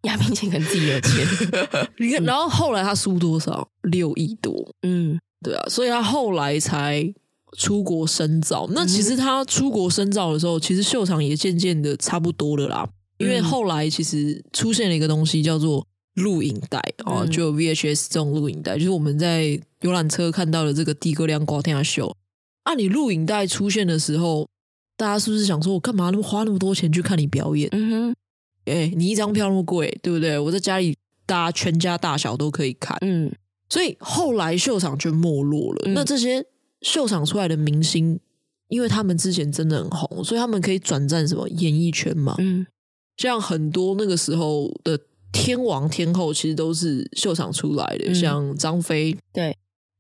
[0.02, 1.26] 亚萍姐可能自己有钱。
[1.98, 3.68] 你看，然后后来他输多少？
[3.82, 4.72] 六亿多。
[4.82, 7.12] 嗯，对啊，所以他后来才
[7.58, 8.68] 出国深造。
[8.70, 12.88] 那其实他出国深造的时候，其实秀场也渐渐的差不多了啦。
[13.18, 22.16] 因为后来其实出现了一个东西叫做录影带哦，就 VHS 这种录影带，就是我们在游览车看到的这个的哥亮高天下秀。
[22.64, 24.46] 啊，你录影带出现的时候。
[24.96, 27.68] 大家是不是想说，我干嘛那么花那么多钱去看你表演？
[27.72, 28.10] 嗯哼，
[28.66, 30.38] 哎、欸，你一张票那么贵，对不对？
[30.38, 32.96] 我在家里，大家全家大小都可以看。
[33.00, 33.32] 嗯，
[33.68, 35.82] 所以后来秀场就没落了。
[35.86, 36.46] 嗯、那这些
[36.82, 38.20] 秀场出来的明星，
[38.68, 42.36] 因为他们之前真的很红，所以他们可以转战什么演艺圈嘛？
[42.38, 42.64] 嗯，
[43.16, 45.00] 像很多那个时候的
[45.32, 49.56] 天王天后，其实都是秀场出来的，嗯、像张飞，对，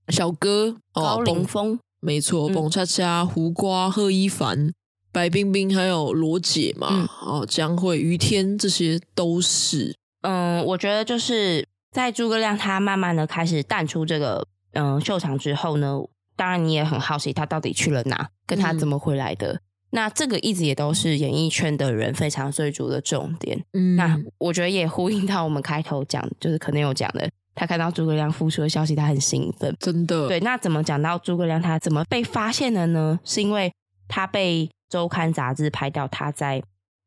[0.08, 4.72] 小哥高凌风，没错，蹦恰恰、胡瓜、贺一凡。
[5.14, 9.94] 白冰冰还有罗姐嘛，嗯、哦，江蕙、于天，这些都是。
[10.22, 16.00] 嗯，我觉得就是在诸葛亮他慢慢的开始淡出这个嗯秀场之后呢，
[16.34, 19.52] 当然你也很好奇他到底去了哪，跟他怎么回来的。
[19.52, 19.60] 嗯、
[19.90, 23.64] 那这个一直也都是演艺圈的人非常追逐的重点。
[23.72, 30.26] 嗯，那我觉得也呼应到我们开头讲，就是可能有讲的，他看到诸葛亮复出的消息，他很兴奋，真的。
[30.26, 33.20] 对，那怎么讲到诸葛亮他怎么被发现的呢？
[33.22, 33.72] 是因为
[34.08, 34.68] 他被。
[34.94, 36.62] 周刊杂志拍到他在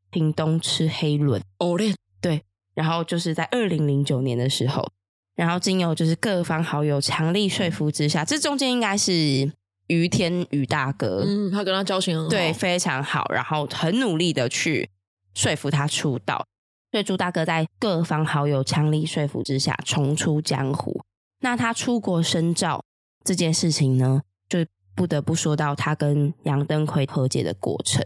[0.10, 4.86] 屏东吃黑轮哦嘞，对，然后就是在二零零九年的时候，
[5.38, 9.50] 然后经由就是各方好友强力说服之下，这中间应该是
[9.88, 14.90] 于天宇大哥，嗯，他跟他交情很好，对，非常好，然后很努力的去
[15.34, 16.46] 说服他出道。
[16.92, 21.02] 所以朱大哥在各方好友强力说服之下重出江湖。
[21.40, 22.84] 那他出国深造
[23.24, 24.66] 这件事情呢，就
[24.98, 28.04] 不得不说到他跟杨登魁和解的过程。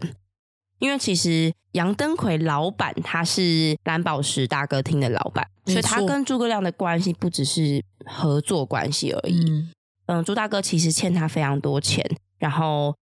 [0.77, 9.49] 因为其实杨登魁老板他是蓝宝石大歌厅的老板，所以他跟诸葛亮的关系不只是合作关系而已。
[9.49, 9.71] 嗯，
[10.07, 12.05] 嗯，朱大哥其实欠他非常多钱，
[12.37, 12.93] 然后。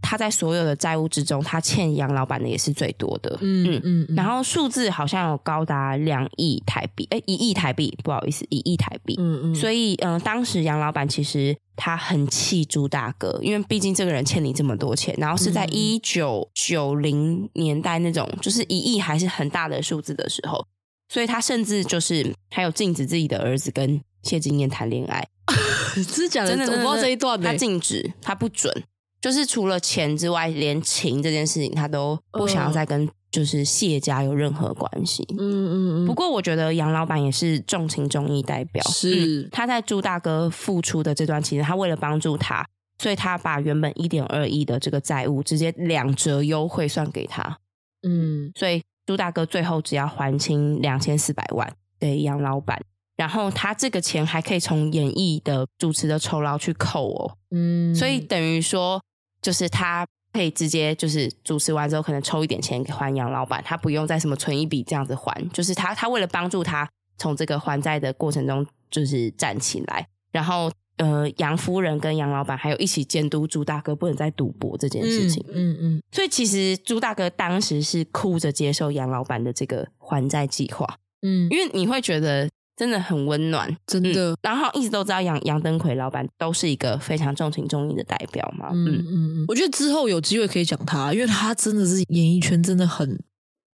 [0.00, 3.36] 他在所有的债务之中，他欠杨老板的也是最多的。
[3.40, 9.16] 嗯嗯，嗯，然后数字好像有高达两亿台币，哎，一亿台币，不好意思，一亿台币。
[9.18, 20.66] 嗯嗯，所以嗯、呃，当时杨老板其实他很气朱大哥，因为毕竟这个人欠你这么多钱，然后是在一九九零年代那种，就是一亿还是很大的数字的时候，
[21.08, 25.24] 所以他甚至就是还有禁止自己的儿子跟谢金燕谈恋爱。
[25.94, 26.50] 是假的？
[26.50, 27.40] 真的，我不知道这一段。
[27.40, 28.82] 他禁止，他不准。
[29.20, 33.08] 就是除了钱之外，连情这件事情他都不想要再跟
[33.38, 35.24] 就是谢家有任何关系。
[35.38, 36.06] 嗯嗯嗯。
[36.06, 42.66] 不过我觉得杨老板也是重情重义代表，是、嗯、他在朱大哥付出的这段期间，他为了帮助他，
[43.00, 47.58] 所以他把原本一点二亿的这个债务直接两折优惠算给他。
[48.02, 52.82] 嗯，所以朱大哥最后只要还清两千四百万给杨老板，
[53.16, 57.36] 然后他这个钱还可以从演艺的主持的酬劳去扣哦。
[57.52, 59.00] 嗯，所以等于说。
[59.40, 60.04] 就是他
[60.38, 65.34] 可以直接就是主持完之后，可能抽一点钱给还杨老板，他不用再什么存一笔这样子还。
[65.52, 75.44] 就是他他为了帮助他从这个还债的过程中就是站起来，然后呃杨夫人跟杨老板还有一起监督朱大哥不能再赌博这件事情。
[75.48, 76.02] 嗯嗯，嗯。
[76.12, 80.86] 所以其实朱大哥当时是哭着接受杨老板的这个还债计划。
[81.22, 82.48] 嗯，因为你会觉得。
[82.78, 84.30] 真的很温暖，真的。
[84.30, 88.68] 嗯、然后一直都知道杨杨登魁老板都是一个非常重情重义的代表嘛。
[88.72, 89.04] 嗯嗯
[89.40, 93.18] 嗯，我觉得之后有机会可以讲他，因为他真的是演艺圈真的很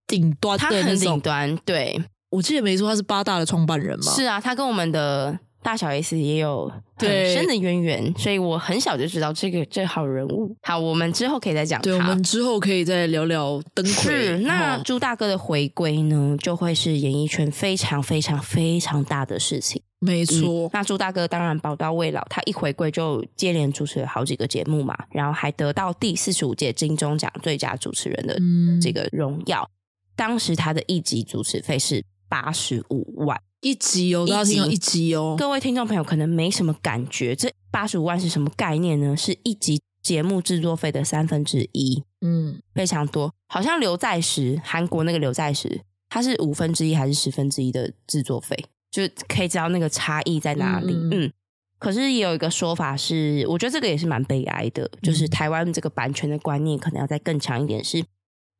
[0.06, 1.54] 顶端的，他很顶端。
[1.66, 4.10] 对，我记得没错，他是八大的创办人嘛。
[4.10, 5.38] 是啊，他跟我们的。
[5.64, 10.54] 大小 S 也有很深的渊源，所以我很小就知道这个这号人物。
[10.60, 11.80] 好，我们之后可以再讲。
[11.80, 13.92] 对，我们之后可以再聊聊灯魁。
[13.92, 19.82] 是，那朱大哥的回归呢，就会是演艺圈非常非常非常大的事情。
[20.00, 20.66] 没错。
[20.66, 28.38] 嗯，那朱大哥当然宝刀未老，他一回归就接连主持了好几个节目嘛，然后还得到第四十五届金钟奖最佳主持人的
[28.82, 29.62] 这个荣耀。
[29.62, 29.72] 嗯。
[30.14, 33.40] 当时他的一集主持费是八十五万。
[33.64, 35.34] 一集哦，都要听到一集哦。
[35.38, 39.16] 各位听众朋友可能没什么感觉，这八十五万是什么概念呢？
[39.16, 43.32] 是一集节目制作费的三分之一，嗯，非常多。
[43.48, 48.54] 好像刘在石，韩国那个刘在石，他是五分之一还是十分之一的制作费，
[48.90, 50.92] 就可以知道那个差异在哪里。
[50.92, 51.32] 嗯，嗯，
[51.78, 58.04] 可是也有一个说法是，我觉得这个也是蛮悲哀的，就是台湾这个版权的观念可能要再更强一点是。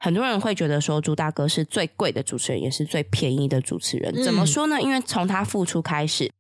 [0.04, 4.22] 很多人会觉得说朱大哥是最贵的主持人，也是最便宜的主持人。
[4.22, 4.78] 怎么说呢？
[4.78, 6.30] 因为从他复出开始，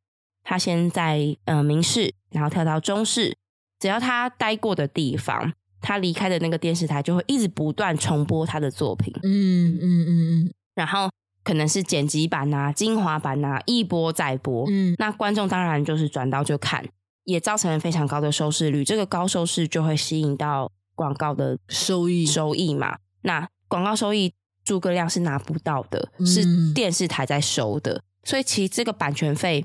[0.42, 3.34] 他先在呃明视，然后跳到中视，
[3.80, 5.50] 只要他待过的地方，
[5.80, 9.10] 他离开的那个电视台就会一直不断重播他的作品。
[9.22, 10.54] 嗯嗯嗯嗯。
[10.74, 11.08] 然后
[11.42, 14.66] 可能是剪辑版啊、精华版啊，一波再播。
[14.68, 14.94] 嗯。
[14.98, 16.86] 那观众当然就是转到就看，
[17.24, 18.84] 也造成了非常高的收视率。
[18.84, 22.98] 这个高收视就会吸引到广告的收益收益嘛。
[23.22, 24.32] 那广告收益，
[24.64, 29.64] 诸葛亮是拿不到的，是电视台在收的，嗯、所以其实这个版权费，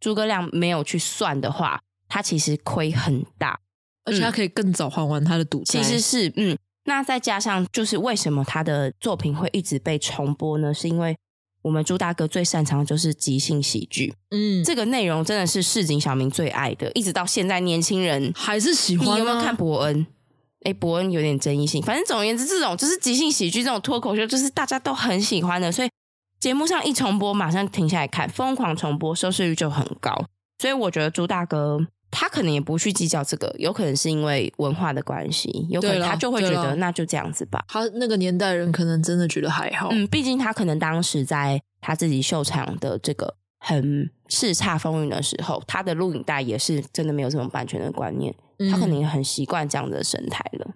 [0.00, 3.60] 诸葛亮没有去算的话，他其实亏很大，
[4.04, 5.80] 而且他可以更早还完他的赌债。
[5.80, 10.74] 其实是，嗯，那再加上就是为什么他的作品会一直被重播呢？
[10.74, 11.16] 是因为
[11.62, 19.14] 我们朱大哥最擅长的就是即兴喜剧，嗯，这个内容真的是市井小民最爱的，一直到现在年轻人还是喜欢。
[19.14, 20.06] 你有没有看伯恩？
[20.64, 21.80] 哎，伯恩有点争议性。
[21.82, 25.70] 反正总而言之，这种就是即兴喜剧这种脱口秀，就是大家都很喜欢的。
[25.70, 25.88] 所以
[26.40, 30.12] 节目上一重播，马上停下来看，疯狂重播，收视率就很高。
[30.58, 31.78] 所以我觉得朱大哥
[32.10, 37.64] 他可能也不去计较这个，有可能是因为文化的关系，有可能他就会觉得那就这样子吧。
[37.68, 39.88] 他那个年代人可能真的觉得还好。
[39.90, 48.32] 嗯，毕竟他可能当时在他自己秀场的这个很叱咤风云的时候，他的录影带也是真的没有这种版权的观念。
[48.70, 50.74] 他可能也很习惯这样的生态了。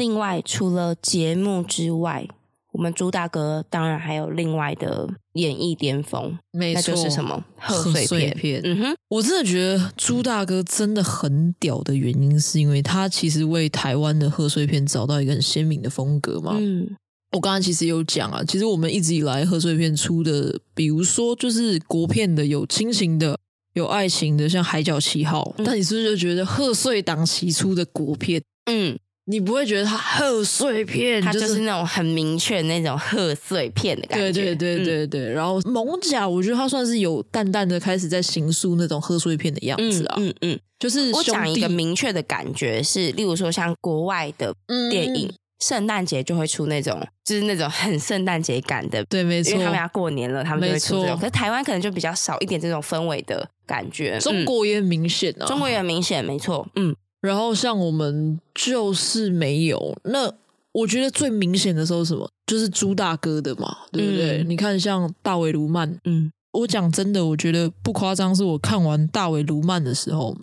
[0.00, 2.26] 另外，除了节目之外，
[2.72, 8.34] 我们朱大哥当然还有另外的演艺巅峰，没错，那就是什么贺岁片。
[8.34, 16.56] 片嗯哼，我真的觉得朱大哥真的很屌的原因，是因为他其实为台湾的贺岁片找到一个很鲜明的风格嘛。
[16.58, 16.96] 嗯，
[17.32, 23.38] 我刚刚其实有讲啊，其实我们一直以来贺岁片出的，比如说就是国片的，有亲情的。
[23.74, 28.98] 有爱情的，像《海角七号》，嗯，但你是不是就觉得贺岁档期出的国片，嗯，
[29.30, 34.32] 你不会觉得它贺岁片，它就是那种很明确那种贺岁片的感觉？
[34.32, 35.20] 对对对对对。
[35.28, 40.16] 嗯、然后《艋舺》，我觉得它算是有淡淡的开始在形塑那种贺岁片的样子啊。
[40.18, 44.54] 嗯嗯，嗯，就是我讲一个明确的感觉是，例如说像国外的
[44.90, 45.28] 电影。
[45.28, 51.18] 嗯圣诞节就会出那种，就是那种很圣诞节感的，对，没错，因为他们要过年了，他们就会出这种。
[51.18, 54.18] 可是台湾可能就比较少一点这种氛围的感觉。
[54.20, 56.96] 中国也很明显啊，中国也很明显，没错，嗯。
[57.20, 59.96] 然后像我们就是没有。
[60.04, 60.32] 那
[60.72, 62.30] 我觉得最明显的时候是什么？
[62.46, 64.42] 就是朱大哥的嘛，对不对？
[64.42, 70.36] 嗯、你看像大尾鲈鳗，嗯，我讲真的，我觉得不夸张，是我看完大尾鲈鳗的时候，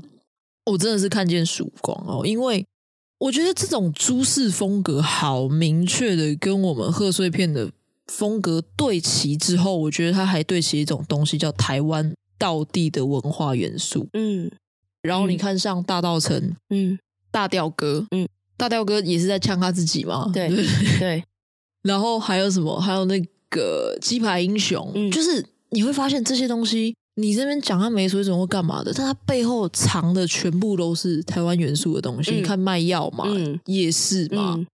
[0.65, 2.65] 我真的是看见曙光哦，因为。
[3.19, 7.71] 我觉得这种朱式风格好明确的跟我们贺岁片的
[8.05, 14.07] 风格对齐之后，我觉得它还对齐一种东西叫台湾道地的文化元素。
[14.13, 14.51] 嗯，
[15.01, 16.97] 然后你看像大稻埕，嗯，
[17.31, 20.65] 大吊哥，嗯，大吊哥也是在呛他自己嘛，对对，
[20.99, 21.23] 对。
[21.83, 22.79] 然后还有什么？
[22.79, 26.93] 还有那个鸡排英雄，嗯，就是你会发现这些东西。
[27.19, 32.29] 你这边讲他没水准或干嘛的，但他背后藏的全部都是台湾元素的东西。
[32.29, 34.67] 嗯、你看卖药嘛，嗯、夜市嘛，嗯、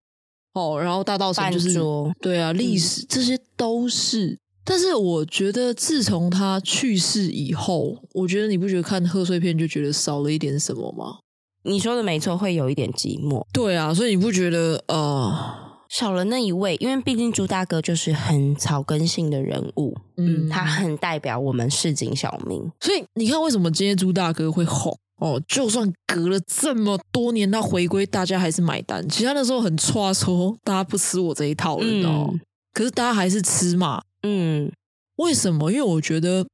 [0.52, 1.80] 哦，然后大稻埕就是
[2.20, 4.38] 对啊，历史、嗯、这些都是。
[4.64, 11.18] 但是我觉得自从他去世以后，我觉得你不觉得看贺岁片就觉得少了一点什么吗？
[11.64, 13.44] 你说的没错，会有一点寂寞。
[13.52, 15.60] 对啊，所以你不觉得呃？
[15.90, 25.40] 少了那一位，因为毕竟朱大哥就是很草根性的人物，嗯，他很代表我们市井小民，所以你看为什么今天朱大哥会红哦？
[25.46, 29.08] 就算隔了这么多年，他回归，大家还是买单。
[29.08, 32.40] 其他那时候很差，说大家不吃我这一套了，哦、嗯，
[32.72, 34.72] 可是大家还是吃嘛，嗯，
[35.16, 35.70] 为什么？
[35.70, 36.44] 因为我觉得。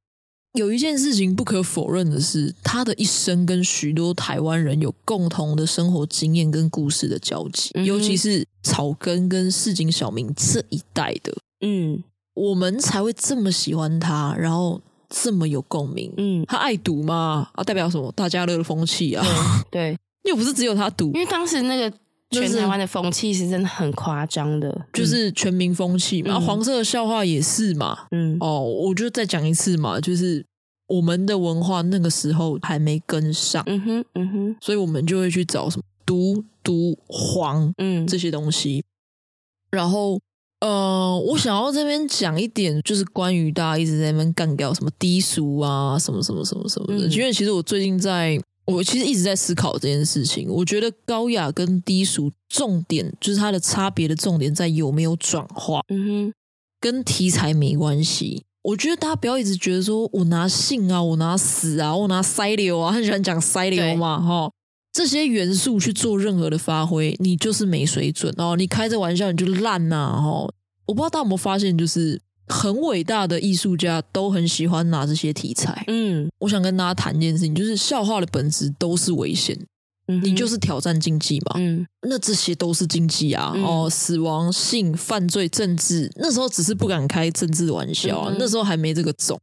[0.55, 12.03] 有一件事情不可否认的是，他的一生跟许多台湾人有共同的生活经验跟故事的交集，嗯、尤其是草根跟市井小民这一代的，嗯，
[12.33, 16.13] 我们才会这么喜欢他，然后这么有共鸣。
[16.17, 17.49] 嗯，他爱赌嘛？
[17.53, 18.11] 啊，代表什么？
[18.11, 19.25] 大家乐的风气啊，
[19.71, 19.97] 对，
[20.27, 21.97] 又不是只有他赌，因为当时那个
[22.31, 26.35] 全台湾的风气是真的很夸张的，就是全民风气嘛。
[26.35, 30.45] 嗯、黄色的笑话也是嘛，嗯，哦，我就再讲一次嘛，就是。
[30.91, 38.83] 我们的文化那个时候还没跟上，嗯哼，嗯哼，所以我们就会去找什么毒、毒黄，嗯，这些东西。
[39.69, 40.19] 然后，
[40.59, 47.07] 呃，我想要这边讲一点，就是关于大家一直在那边干掉什么低俗啊，什么什么什么什么的。
[47.07, 50.47] 嗯、因为其实我最近在，我其实一直在思考这件事情。
[50.49, 56.33] 我觉得高雅跟低俗重点就是它的差别的重点在有没有转化，嗯哼，
[56.79, 58.43] 跟题材没关系。
[58.63, 64.51] 我觉得大家不要一直觉得说我拿性啊，我拿死啊，我拿塞流啊， 很喜欢讲塞流嘛，哈，
[64.93, 70.47] 这些元素去做任何的发挥，你就是没水准哦，你开这玩笑你就烂呐，哈。
[70.87, 75.83] 我不知道大家有没有发现，就是很伟大的艺术家都很喜欢拿这些题材。
[75.87, 79.57] 嗯，我想跟大家谈一件事情，就是笑话的本质都是危险。
[80.23, 81.53] 你就是挑战禁忌嘛？
[81.55, 83.53] 嗯，那这些都是禁忌啊！
[83.55, 89.39] 嗯、哦，死亡、性、犯罪、政治，那时候只是不敢开政治的玩笑啊，嗯、那时候还没这个种。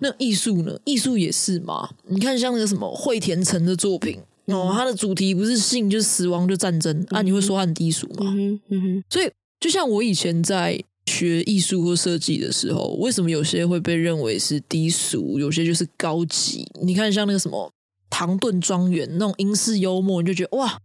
[0.00, 0.78] 那艺术呢？
[0.84, 1.88] 艺术也是嘛？
[2.08, 8.26] 你看像那个什么惠田承的作品哦，它的主题不是性就是死亡就战争、嗯、啊，你会说它很低俗吗？
[8.36, 16.66] 嗯嗯嗯、所以就像我以前在学艺术或设计的时候，为什么有些会被认为是低俗，有些就是高级？
[16.82, 17.70] 你看像那个什么。
[18.12, 20.80] 唐顿庄园那种英式幽默，你就觉得哇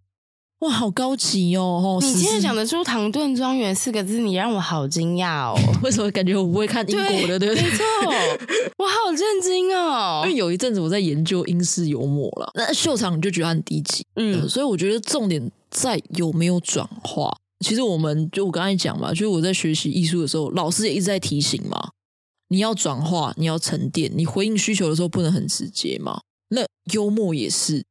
[0.59, 1.97] 哇好高级哦！
[1.99, 5.59] 你现在讲得出“唐顿庄园”四个字，你让我好惊讶哦！
[5.81, 7.39] 为什么感觉我不会看英国的？
[7.39, 7.63] 对不对？
[7.63, 7.83] 没错，
[8.77, 10.21] 我好震惊哦！
[10.23, 17.35] 因为有一阵子我在研究英式幽默了，那秀场你就觉得很低级，嗯，所以我觉得重点在有没有转化。
[17.59, 21.91] 其实我们就我刚才讲嘛，就是我在学习艺术的时候，老师也一直在提醒嘛，
[22.49, 26.21] 你要转化，你要沉淀，你回应需求的时候不能很直接嘛。
[26.49, 27.83] 那幽默也是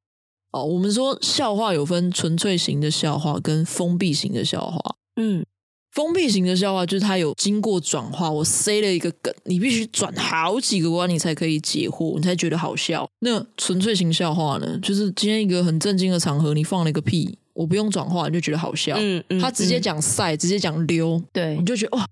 [0.53, 0.65] 哦。
[0.65, 4.97] 我们说笑话有分纯粹型的笑话跟封闭型的笑话。
[5.17, 5.45] 嗯，
[5.91, 13.09] 封闭型的笑话就是它有经过转化，我塞了一个梗，你必须转好几个弯，你才可以解惑，你才觉得好笑。
[13.21, 18.95] 那纯粹型笑话呢，就是今天一个很正经的场合，你放了一个屁，我不用转化，你就觉得好笑。
[18.99, 22.07] 嗯嗯，他直接讲赛，直接讲溜，对，你就觉得哇，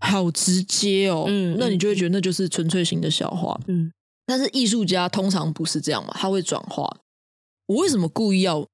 [0.00, 1.24] 好直接哦。
[1.26, 3.58] 嗯，那你就会觉得那就是纯粹型的笑话。
[3.66, 3.90] 嗯，
[4.26, 6.98] 但是艺术家通常不是这样嘛，他会转化。
[7.66, 8.66] 我为什么故意要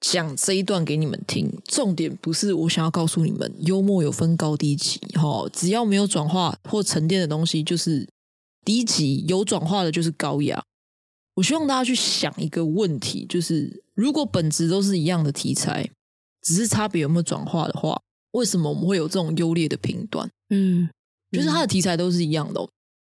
[0.00, 1.50] 讲这一段给你们听？
[1.64, 8.08] 重点不是我想要告诉你们，幽默有分高低级哈，只要没有转化或沉淀的东西，就是
[8.64, 10.62] 低级；有转化的，就是高雅。
[11.34, 15.90] 我希望大家去想一个问题，就是如果本质都是一样的题材，
[16.42, 18.00] 只是差别有没有转化的话，
[18.32, 20.30] 为什么我们会有这种优劣的评断？
[20.50, 20.88] 嗯，
[21.32, 22.68] 就是它的题材都是一样的哦。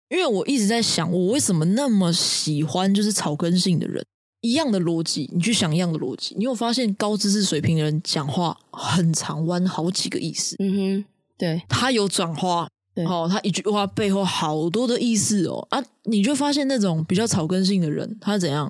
[0.10, 4.04] 因为我一直在想，我为什么那么喜欢就是草根性的人，
[4.42, 10.56] 一样的逻辑，你去想一样的逻辑，你有发现高知识水平的人讲话很常弯好几个意思？
[10.60, 11.06] 嗯哼，
[11.38, 12.70] 对，他有转化。
[13.08, 15.82] 好、哦，他一句话背后好多的意思哦啊！
[16.04, 18.70] 你就发现那种比较草根性的人，他怎样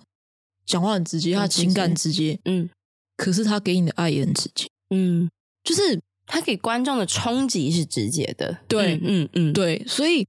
[0.70, 2.70] 讲话很直接，他情感直接，嗯，
[3.18, 5.28] 可是他给你的爱也很直接，嗯，
[5.64, 10.28] 就是他给观众的冲击是直接的，对，嗯嗯，嗯，对，所以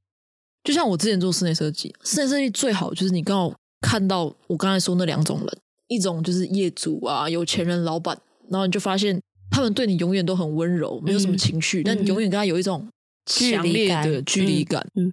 [0.65, 8.19] 就像我之前做室内设计，室内设计最好就是你刚好看到我刚才说那两种人，一种就是业主啊，有钱人、老板，
[8.49, 9.21] 然后你就发现
[9.51, 12.89] 他们对你永远都很温柔，没有什么情绪，嗯、但你永远跟他有一种。
[13.27, 15.13] 强烈的距离感，嗯，嗯，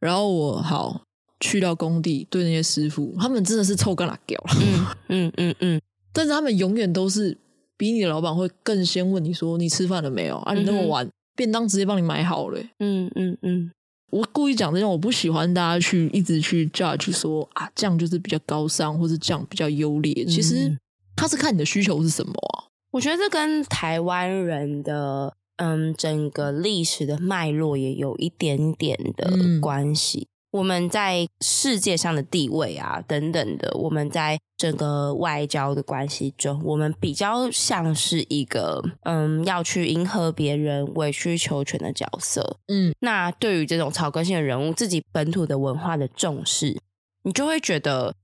[0.00, 1.00] 然后我好
[1.44, 4.18] 去到工地，对那些师傅，他们真的是臭干了，
[4.58, 5.80] 嗯嗯嗯嗯，
[6.12, 7.36] 但是他们永远都是
[7.76, 10.54] 比你的老板会更先问你说你吃饭了没有啊？
[10.54, 13.70] 你那么晚，嗯、便当直接帮你买好了，嗯嗯嗯。
[14.10, 20.24] 我故意讲这样，我不喜欢大家去一直去 judge 说啊，这样就是比较高尚，或是这样比较优劣。
[20.24, 20.76] 其实
[21.14, 22.72] 他是看你的需求是什么啊？
[22.92, 25.34] 我觉得这跟台湾人的。
[25.56, 30.26] 嗯，整个历史的脉络也有一点点的关系。
[30.54, 42.58] 嗯、我们在世界上的地位啊，等等的，我们在整个外交的关系中，我们比较像是一个嗯，要去迎合别人、委曲求全的角色。
[42.68, 46.78] 嗯，那对于这种草根性的人物，自己本土的文化的重视，
[47.24, 48.14] 你就会觉得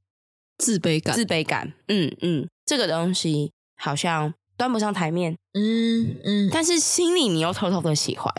[0.58, 1.72] 自卑感，自卑感。
[1.88, 4.32] 嗯嗯，这个东西好像。
[4.60, 8.30] 端不上台面，嗯嗯，但是心里你又偷偷的喜欢，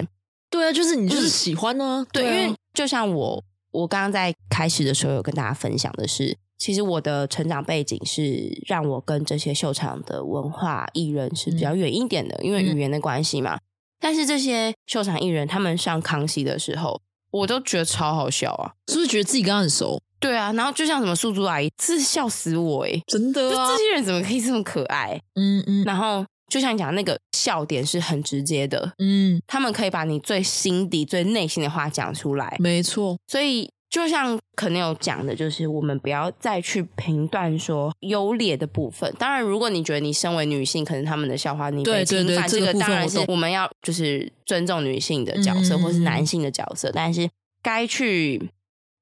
[0.52, 13.60] 对啊，就是你就是喜欢呢、啊，对，因为就像我，我刚刚在开始的时候有跟大家分享的是，其实我的成长背景是让我跟这些秀场的文化艺人是比较远一点的，嗯、因为语言的关系嘛。
[14.00, 17.00] 但是这些秀场艺人他们上康熙的时候，
[17.32, 20.02] 我都觉得超好笑啊，是不是觉得自己跟他很熟？
[20.20, 25.20] 对啊，然后就像什么素珠阿姨，是笑死我诶，真的啊，这些人怎么可以这么可爱？
[25.36, 33.18] 嗯嗯，然后就像你讲那个笑点是很直接的，嗯，他们可以把你最心底、最内心的话讲出来，没错。
[33.26, 39.12] 所以就像可能有讲的，就是我们不要再去评断说优劣的部分。
[39.18, 47.30] 当然，如果你觉得你身为女性，可能他们的笑话你被侵犯，这个当然是我们要就是尊重女性的角色，或是男性的角色，但是
[47.64, 48.52] 该去。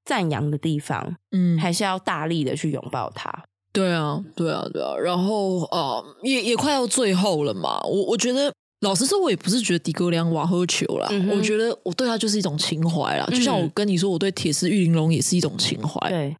[0.05, 3.43] 赞扬的地方，嗯，还是要大力的去拥抱他。
[3.71, 4.95] 对啊，对啊，对啊。
[4.97, 7.79] 然后，呃，也也快要最后了嘛。
[7.83, 8.51] 我我觉得，
[8.81, 11.07] 老实说，我也不是觉得迪哥亮瓦喝球啦。
[11.11, 13.25] 嗯、我觉得我对他就是一种情怀啦。
[13.29, 16.09] 嗯、就像我跟你说，我对铁丝玉玲珑也是一种情怀。
[16.09, 16.35] 对。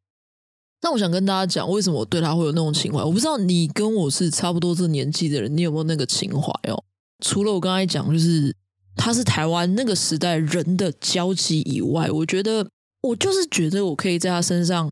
[0.82, 3.04] 那我想跟大家讲，为什么我对他会有那种情怀？
[3.04, 6.84] 我不知道你跟我是差不多这年纪的人，你有没有那个情怀哦？
[7.24, 8.56] 除了我刚才讲，就是
[8.96, 12.68] 他是台湾那个时代人的交集以外，我觉得。
[13.02, 14.92] 我就是觉得我可以在他身上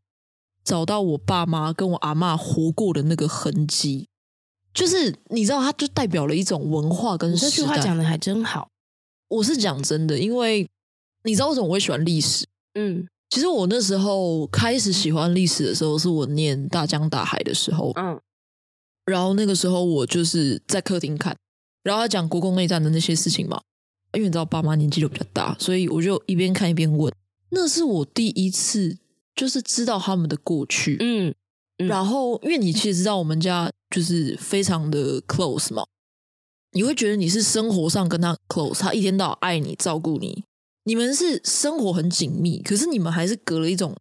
[0.67, 4.09] 找到我爸妈跟我阿嬷活过的那个痕迹，
[4.73, 7.33] 就是你知道，它就代表了一种文化跟。
[7.37, 8.67] 这句话讲的还真好，
[9.29, 10.67] 我是讲真的，因为
[11.23, 12.45] 你知道为什么我会喜欢历史？
[12.73, 18.19] 嗯，其实我那时候开始喜欢历史的时候，是我念大江大海的时候，嗯，
[19.05, 21.37] 然后那个时候我就是在客厅看，
[21.81, 23.61] 然后他讲国共内战的那些事情嘛，
[24.11, 27.09] 因为你知道爸妈年纪就比较大，所以我就一边看一边问。
[27.51, 28.97] 那是我第一次，
[29.37, 31.33] 就是知道他们的过去，嗯，
[31.77, 35.85] 嗯，然后因为你其实知道我们家就是非常的 close 嘛，
[36.71, 40.43] 你会觉得你是生活上跟他 close，他一天到晚爱你、照顾你，
[40.83, 43.95] 你们是生活很紧密，可是你们还是隔了一种，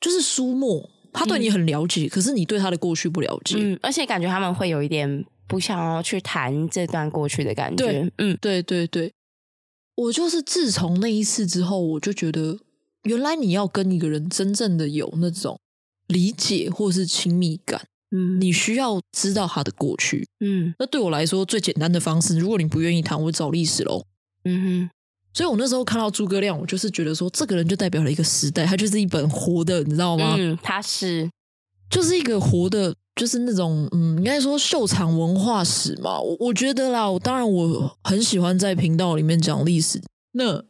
[0.00, 9.12] 就是疏默，他对你很了解，嗯，可是你对他的过去不了解，嗯，而且感觉他们会有一点不想要去谈这段过去的感觉，对，嗯，对对对。
[9.96, 12.58] 我就是自从那一次之后，我就觉得，
[13.06, 15.58] 原来你要跟一个人真正的有那种
[16.08, 17.80] 理解或是亲密感，
[18.10, 24.04] 嗯，你需要知道他的过去，嗯，那对我来说最简单的方式，如果你不愿意谈，我找历史喽，
[24.44, 24.90] 嗯哼，
[25.32, 30.34] 所以我那时候看到诸葛亮，我就是觉得说，这个人就代表了一个时代，他就是一本活的，你知道吗？
[30.38, 31.30] 嗯，他是，
[31.90, 36.20] 就是一个活的，就是那种嗯，应该说秀场文化史嘛。
[36.20, 40.00] 我我觉得啦，我当然我很喜欢在频道里面讲历史。
[40.32, 40.64] 那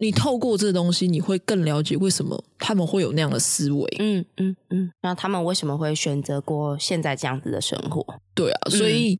[0.00, 3.96] 你透过这东西，你会更了解为什么他们会有那样的思维。
[3.98, 8.04] 嗯嗯嗯，那他们为什么会选择过现在这样子的生活？
[8.34, 9.14] 对啊，所以、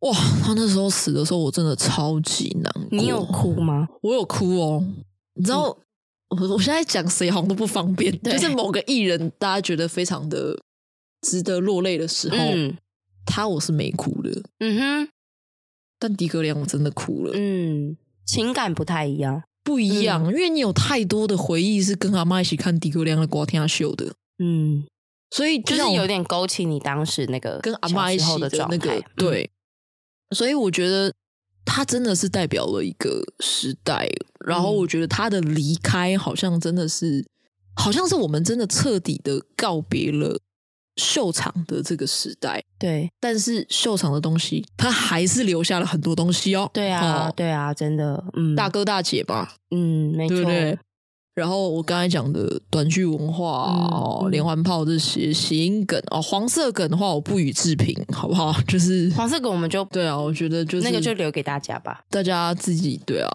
[0.00, 2.98] 嗯、哇，他那时候死的时候，我真的超级难过。
[2.98, 3.88] 你有哭吗？
[4.02, 4.84] 我有哭哦。
[5.34, 8.20] 你知道，我、嗯、我现在讲谁好像都不方便。
[8.22, 10.58] 就是某个艺人，大家觉得非常的
[11.20, 12.76] 值得落泪的时候，嗯、
[13.24, 14.42] 他我是没哭的。
[14.58, 15.08] 嗯哼，
[16.00, 17.32] 但迪格良我真的哭了。
[17.36, 17.96] 嗯，
[18.26, 19.44] 情感不太一样。
[19.64, 24.84] 不一样，嗯、因为你有太多的回忆是跟阿妈一起看《迪格亮的瓜天秀》的，嗯，
[25.30, 29.50] 所以就，就是有点勾起你当时那个跟阿妈一起的那个对，
[30.30, 31.14] 嗯、所以我觉得
[31.64, 34.08] 他真的是代表了一个时代，
[34.44, 37.24] 然后我觉得他的离开好像真的是，
[37.76, 40.40] 好像是我们真的彻底的告别了。
[40.96, 46.70] 秀场的这个时代，对，但是秀场的东西，它还是留下了很多东西哦。
[46.72, 50.36] 对啊，哦、对啊，真的，嗯，大哥大姐吧，嗯，没错。
[50.36, 50.78] 对对，
[51.34, 58.52] 然后我刚才讲的短剧文化、连环炮这些谐音梗哦，黄色梗的话，我不予置评，好不好？
[58.68, 63.28] 就是黄色梗，我们就对啊，我觉得就是那个就留给大家吧，大家自己对啊。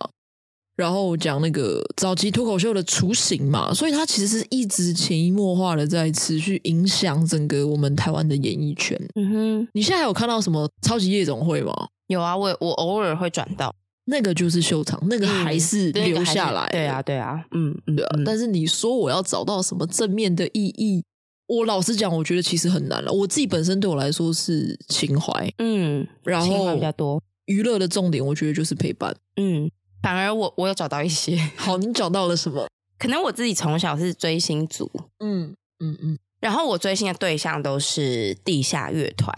[0.78, 8.96] 然后讲那个早期脱口秀的雏形嘛，所以它其实是一直潜移默化的在持续影响整个我们台湾的演艺圈。
[9.16, 11.74] 嗯哼，你现在还有看到什么超级夜总会吗？
[12.06, 13.74] 有啊，我我偶尔会转到，
[14.06, 16.66] 那个就是秀场，那个还是留下来。
[16.68, 18.20] 嗯，对啊，对啊，嗯嗯，对啊。
[18.24, 21.04] 但是你说我要找到什么正面的意义，
[21.48, 23.12] 我老实讲，我觉得其实很难了。
[23.12, 27.20] 我自己本身对我来说是情怀，嗯，然后比较多。
[27.48, 29.72] 娱乐的重点，我觉得就是陪伴，嗯。
[30.02, 31.38] 反而我我有找到一些。
[31.58, 32.68] 好，你找到了什么？
[33.00, 34.90] 可能我自己从小是追星族，
[35.20, 39.32] 嗯嗯嗯，然后我追星的对象都是地下乐团。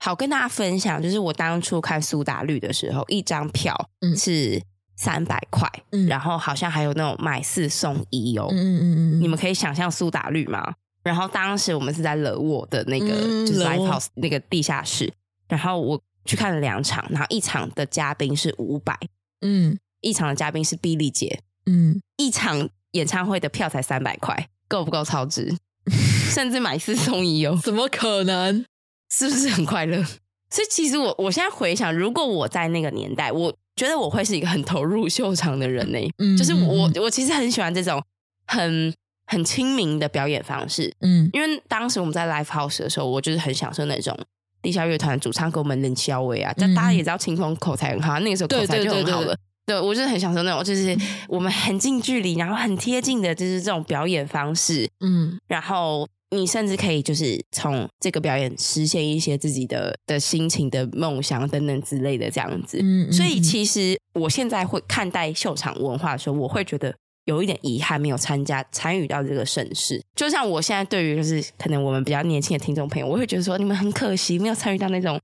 [0.00, 4.60] 好，跟大家分享，就是我当初看苏打绿的时候，一张票是
[4.96, 10.74] 三百块，嗯，然后好像还有那种买四送一哦，嗯嗯嗯，你们可以想象苏打绿吗？
[11.04, 13.06] 然后当时我们是在乐沃的那个
[13.46, 15.12] 就是 live house 那个地下室，
[15.48, 18.98] 然后我去看了两场，然后一场的嘉宾是五百，
[19.42, 19.78] 嗯。
[20.06, 25.54] 一场的嘉宾是毕丽姐，嗯，一场演唱会的票才三百块，够不够超值？
[26.30, 28.64] 甚至买四送一哦，怎么可能？
[29.10, 30.02] 是不是很快乐？
[30.50, 35.98] 所以其实我我现在回想，如果我在那个年代，我觉得我会是一个很投入秀场的人呢。
[36.18, 38.02] 嗯，就是我我其实很喜欢这种
[38.46, 38.94] 很
[39.26, 44.16] 很亲民的表演方式，嗯，因为当时我们在 live house 的时候，我就是很享受那种
[44.62, 49.34] 地下乐团主唱给我们冷笑话啊，但大家也知道青峰口才很好，那个时候口才就很好了。
[49.34, 49.38] 对，
[49.74, 50.96] 我就是很享受那种，就是
[51.28, 54.88] 我们很近距离，然后很贴近的，就是这种表演方式。
[55.00, 62.78] 嗯，然后你甚至可以就是从这个表演实现一些自己的的心情的梦想等等之类的这样子。
[62.80, 66.94] 嗯，所以其实我现在会看待秀场文化的时候，我会觉得
[67.24, 70.00] 有一点遗憾，没有参加参与到这个盛世。
[70.14, 75.18] 就像我现在对于就是可能我们比较年轻的听众朋友，我会觉得说你们很可惜，没有参与到那种。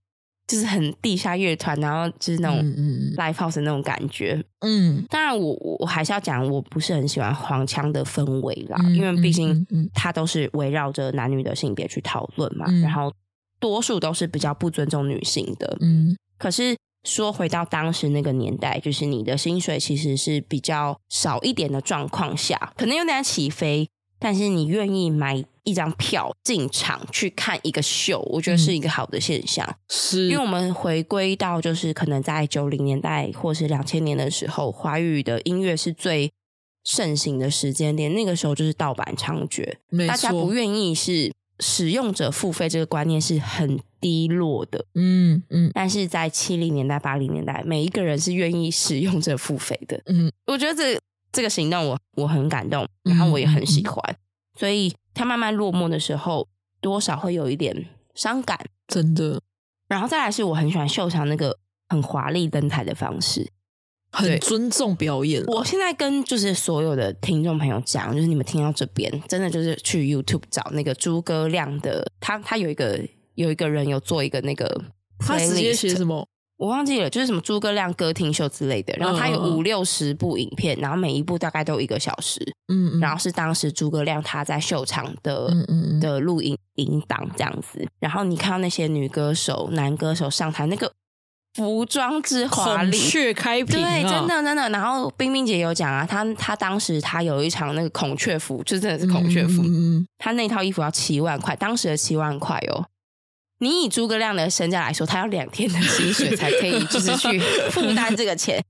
[0.46, 2.58] 就是很地下乐团，然后就是那种
[3.16, 4.42] live house 的那种感觉。
[4.60, 13.12] 嗯，当然我我还是要讲，我不是很喜欢黄腔的氛围啦，嗯、因为毕竟它都是围绕着男女的性别去讨论嘛，嗯、然后
[13.58, 15.76] 多数都是比较不尊重女性的。
[15.80, 23.88] 嗯，可是说回到当时那个年代，就是你的薪水其实是比较少一点的状况下，可能有点起飞。
[24.18, 29.66] 但是你愿意买一张票进场去看一个秀，我觉得是一个好的现象。
[29.66, 36.32] 嗯、是，因为我们回归到就是可能在九零年代或是两千年的时候，华语的音乐是最
[36.84, 38.12] 盛行的时间点。
[38.14, 44.84] 那个时候就是盗版猖獗，大家不愿意是使用者付费这个观念是很低落的。
[44.94, 45.70] 嗯嗯。
[45.74, 50.00] 但是在七零年代、八零年代，每一个人是愿意使用者付费的。
[50.06, 51.00] 嗯，我觉得这。
[51.34, 56.48] 这个行动我我很感动，然后我也很喜欢，嗯嗯、所以他慢慢落寞的时候，
[56.80, 59.40] 多少会有一点伤感，真的。
[59.88, 61.58] 然后再来是我很喜欢秀场那个
[61.88, 63.50] 很华丽登台的方式，
[64.10, 65.44] 很尊重表演。
[65.44, 73.00] 我现在跟就是所有的听众朋友讲，就是你们听到这边，真的就是去 YouTube 找那个诸葛亮的，他他有一个
[73.34, 74.84] 有一个人有做一个那个，
[75.18, 76.26] 他直接写什么？
[76.62, 78.94] 我忘记了，就是什么诸葛亮歌厅秀之类的。
[78.96, 82.40] 然后他有五六十部影片，然后每一部大概都一个小时。
[82.72, 87.84] 嗯，嗯，然后是当时诸葛亮他在秀场的嗯嗯的录影音档这样子。
[87.98, 90.92] 然后你看到那些女歌手、男歌手上台，那个
[91.54, 94.68] 服装之华丽，孔雀开屏、啊，对，真的真的。
[94.68, 102.86] 然后冰冰姐有讲啊，她她当时她有一场那个孔雀服，就真的是孔雀服，嗯，她那套衣服要七万块，当时的七万块哦。
[103.62, 107.38] 你以诸葛亮的身价来说，他要两天的薪水才可以， 就是去
[107.70, 108.60] 负担这个钱，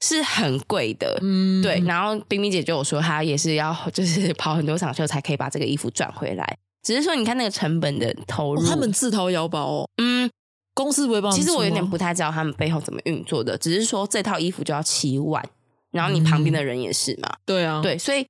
[0.00, 1.18] 是很贵的。
[1.20, 1.78] 嗯，对。
[1.86, 6.56] 然后冰冰姐就有说，她也是要就是跑很多场秀才可以把这个衣服赚回来。
[6.82, 9.90] 只是说，你看那个成本的投入，哦、他们自掏腰包哦。
[9.98, 10.30] 嗯。
[10.72, 11.30] 公司不会帮。
[11.32, 15.44] 其实我有点不太知道他们背后怎么运作的，只是说这套衣服就要七万，
[15.90, 17.28] 然后你旁边的人也是嘛。
[17.44, 18.24] 对啊，对，所以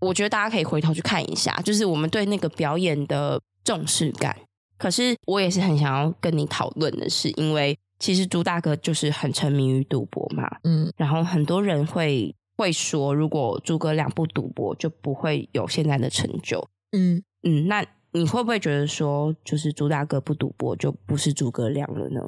[0.00, 4.34] 我觉得大家可以回头去看一下，就是我们对那个表演的重视感。
[4.78, 17.22] 可是我也是很想要跟你讨论的是，因为其实朱大哥就是很沉迷于赌博嘛，嗯，然后很多人会会说，如果诸葛亮不赌博，就不会有现在的成就，嗯。
[17.42, 17.84] 嗯，那。
[18.12, 22.22] 你会不会觉得说，就是朱大哥不赌博就不是诸葛亮了呢？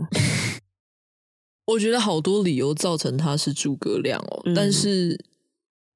[1.65, 5.25] 我觉得好多理由造成他是诸葛亮哦，嗯、但是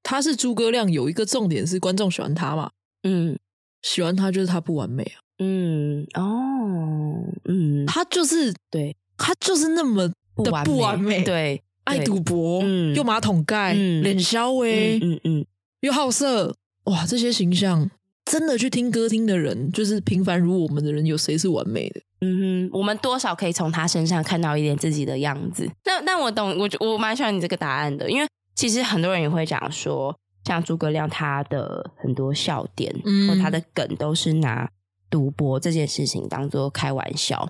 [0.02, 2.70] 他是诸葛亮有一个重点是观众喜欢他嘛，
[3.02, 3.38] 嗯，
[3.82, 15.44] 喜欢他就是他不完美啊，嗯哦，嗯，他就是对，他就是那么的不完美，对，爱赌博，嗯，又马桶盖，嗯，脸消微，嗯嗯，
[15.80, 17.90] 又好色，哇，这些形象。
[18.24, 22.00] 真的去听歌厅的人，就是平凡如我们的人，有谁是完美的？
[22.20, 25.68] 嗯哼，我们多少可以从他身上看到一点自己的样子。
[25.84, 34.70] 那那我懂，我我蛮喜欢你这个答案的，因为其实很多人也会讲说，像诸葛亮他的很多笑点、嗯、或他的梗都是拿
[35.12, 37.48] 赌博这件事情当做开玩笑。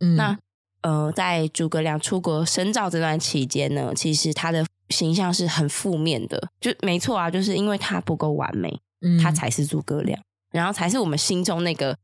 [0.00, 0.36] 嗯，那
[0.82, 8.80] 呃，在诸葛亮出国深造这段期间呢，其实他的形象是很负面的，就没错啊，就是因为他不够完美。
[9.06, 10.18] 嗯他才是诸葛亮，
[10.50, 11.94] 然后才是我们心中那个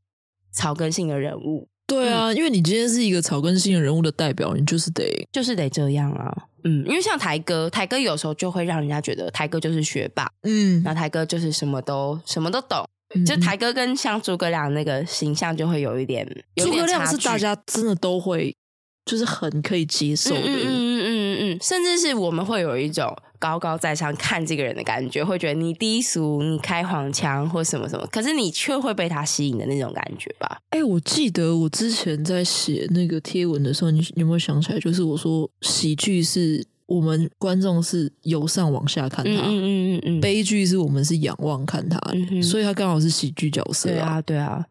[0.51, 1.67] 草根性的人物。
[1.87, 6.45] 对啊，嗯、因为你今天是一个草根性的人物的代表，你就是得就是得这样啊。
[6.63, 12.87] 嗯，因为像台哥，台哥有时候就会让人家觉得台哥就是学霸，嗯，然后台哥就是什么都什么都懂。
[13.13, 18.55] 嗯、就台哥跟像诸葛亮那个形象就会有一点，诸葛亮是大家真的都会。
[19.03, 30.59] 就是很可以接受的，嗯嗯嗯嗯嗯，甚至是我们会有一种高高在上看这个人的感觉，会觉得你低俗，你开黄腔或什么什么，可是你却会被他吸引的那种感觉吧？
[30.69, 34.79] 哎、欸，我记得我之前在写那个贴文的时候，你有没有想起来？
[34.79, 36.63] 就是我说喜剧是
[36.95, 44.65] 我们观众是由上往下看他，嗯嗯嗯嗯，悲剧是我们是仰望看他，嗯、所以他刚好是喜剧角色啊，对啊，对啊，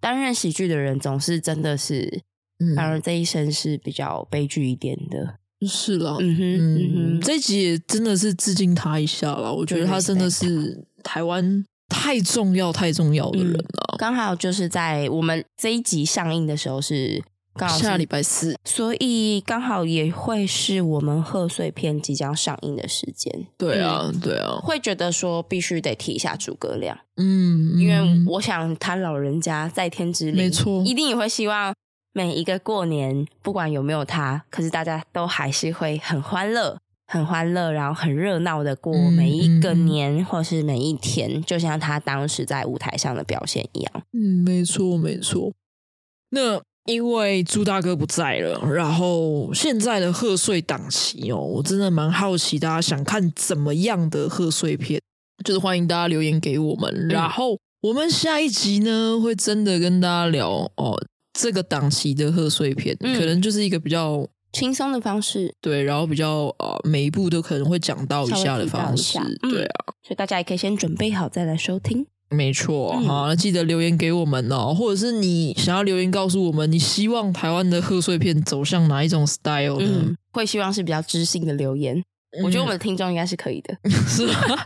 [0.00, 2.22] 担任喜剧的人总是真的是。
[2.76, 5.34] 当然，这一生是比较悲剧一点的，
[5.66, 6.16] 是了。
[6.20, 9.52] 嗯哼，嗯哼，这一集也真的是致敬他一下了。
[9.52, 13.96] 我觉得他真的是台湾太重要、太重要的人了。
[13.98, 17.20] 刚好就是在我们这一集上映的时候是
[17.54, 23.46] 刚好下礼拜四，所以刚好也会是我们贺岁片即将上映的时间。
[23.56, 26.98] 对啊，对啊，会觉得说必须得提一下诸葛亮。
[27.16, 31.74] 嗯，因为我想他老人家在天之灵，没错，一定也会希望。
[32.16, 36.78] 每一个过年，不管有没有他，可是大家都还是会很欢乐、
[37.08, 44.02] 很欢乐，然后很热闹的过每一个年，嗯、或是每一天，就像他当时在舞台上的表现一样。
[44.12, 45.52] 嗯，没错，没错。
[46.30, 55.00] 那因为朱大哥不在了，然后现在的贺岁档期哦，我真的蛮好奇，大家想看怎么样的贺岁片，
[55.44, 56.90] 就是欢迎大家留言给我们。
[56.92, 61.02] 嗯、然后我们下一集呢，会真的跟大家聊哦。
[61.36, 72.06] 这个档期的贺岁片，嗯、可能就是一个比较轻松的方式，对，然后比较呃，每一步都可能会讲到一下的方式，对啊，所以大家也可以先准备好再来收听。
[72.34, 79.88] 没错，嗯、好，那记得留言给我们哦，或者是你想要留言告诉我们，你希望台湾的贺岁片走向哪一种 style 呢？
[79.88, 81.96] 嗯、会希望是比较知性的留言，
[82.38, 84.34] 嗯、我觉得我们的听众应该是可以的， 是吗？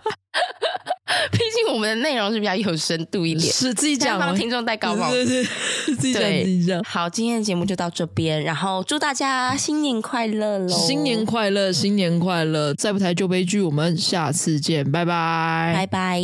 [1.33, 5.11] 毕竟我们的内容是比较有深度一点，是自己讲，帮听众戴高帽。
[5.11, 6.83] 对对对，自己讲自己讲。
[6.85, 10.69] 好，今天的节目就到这边，然后祝大家新年快乐喽！
[10.69, 12.75] 新年快乐，新年快乐！
[12.75, 16.23] 再不台就悲剧，我们下次见，拜拜，拜拜。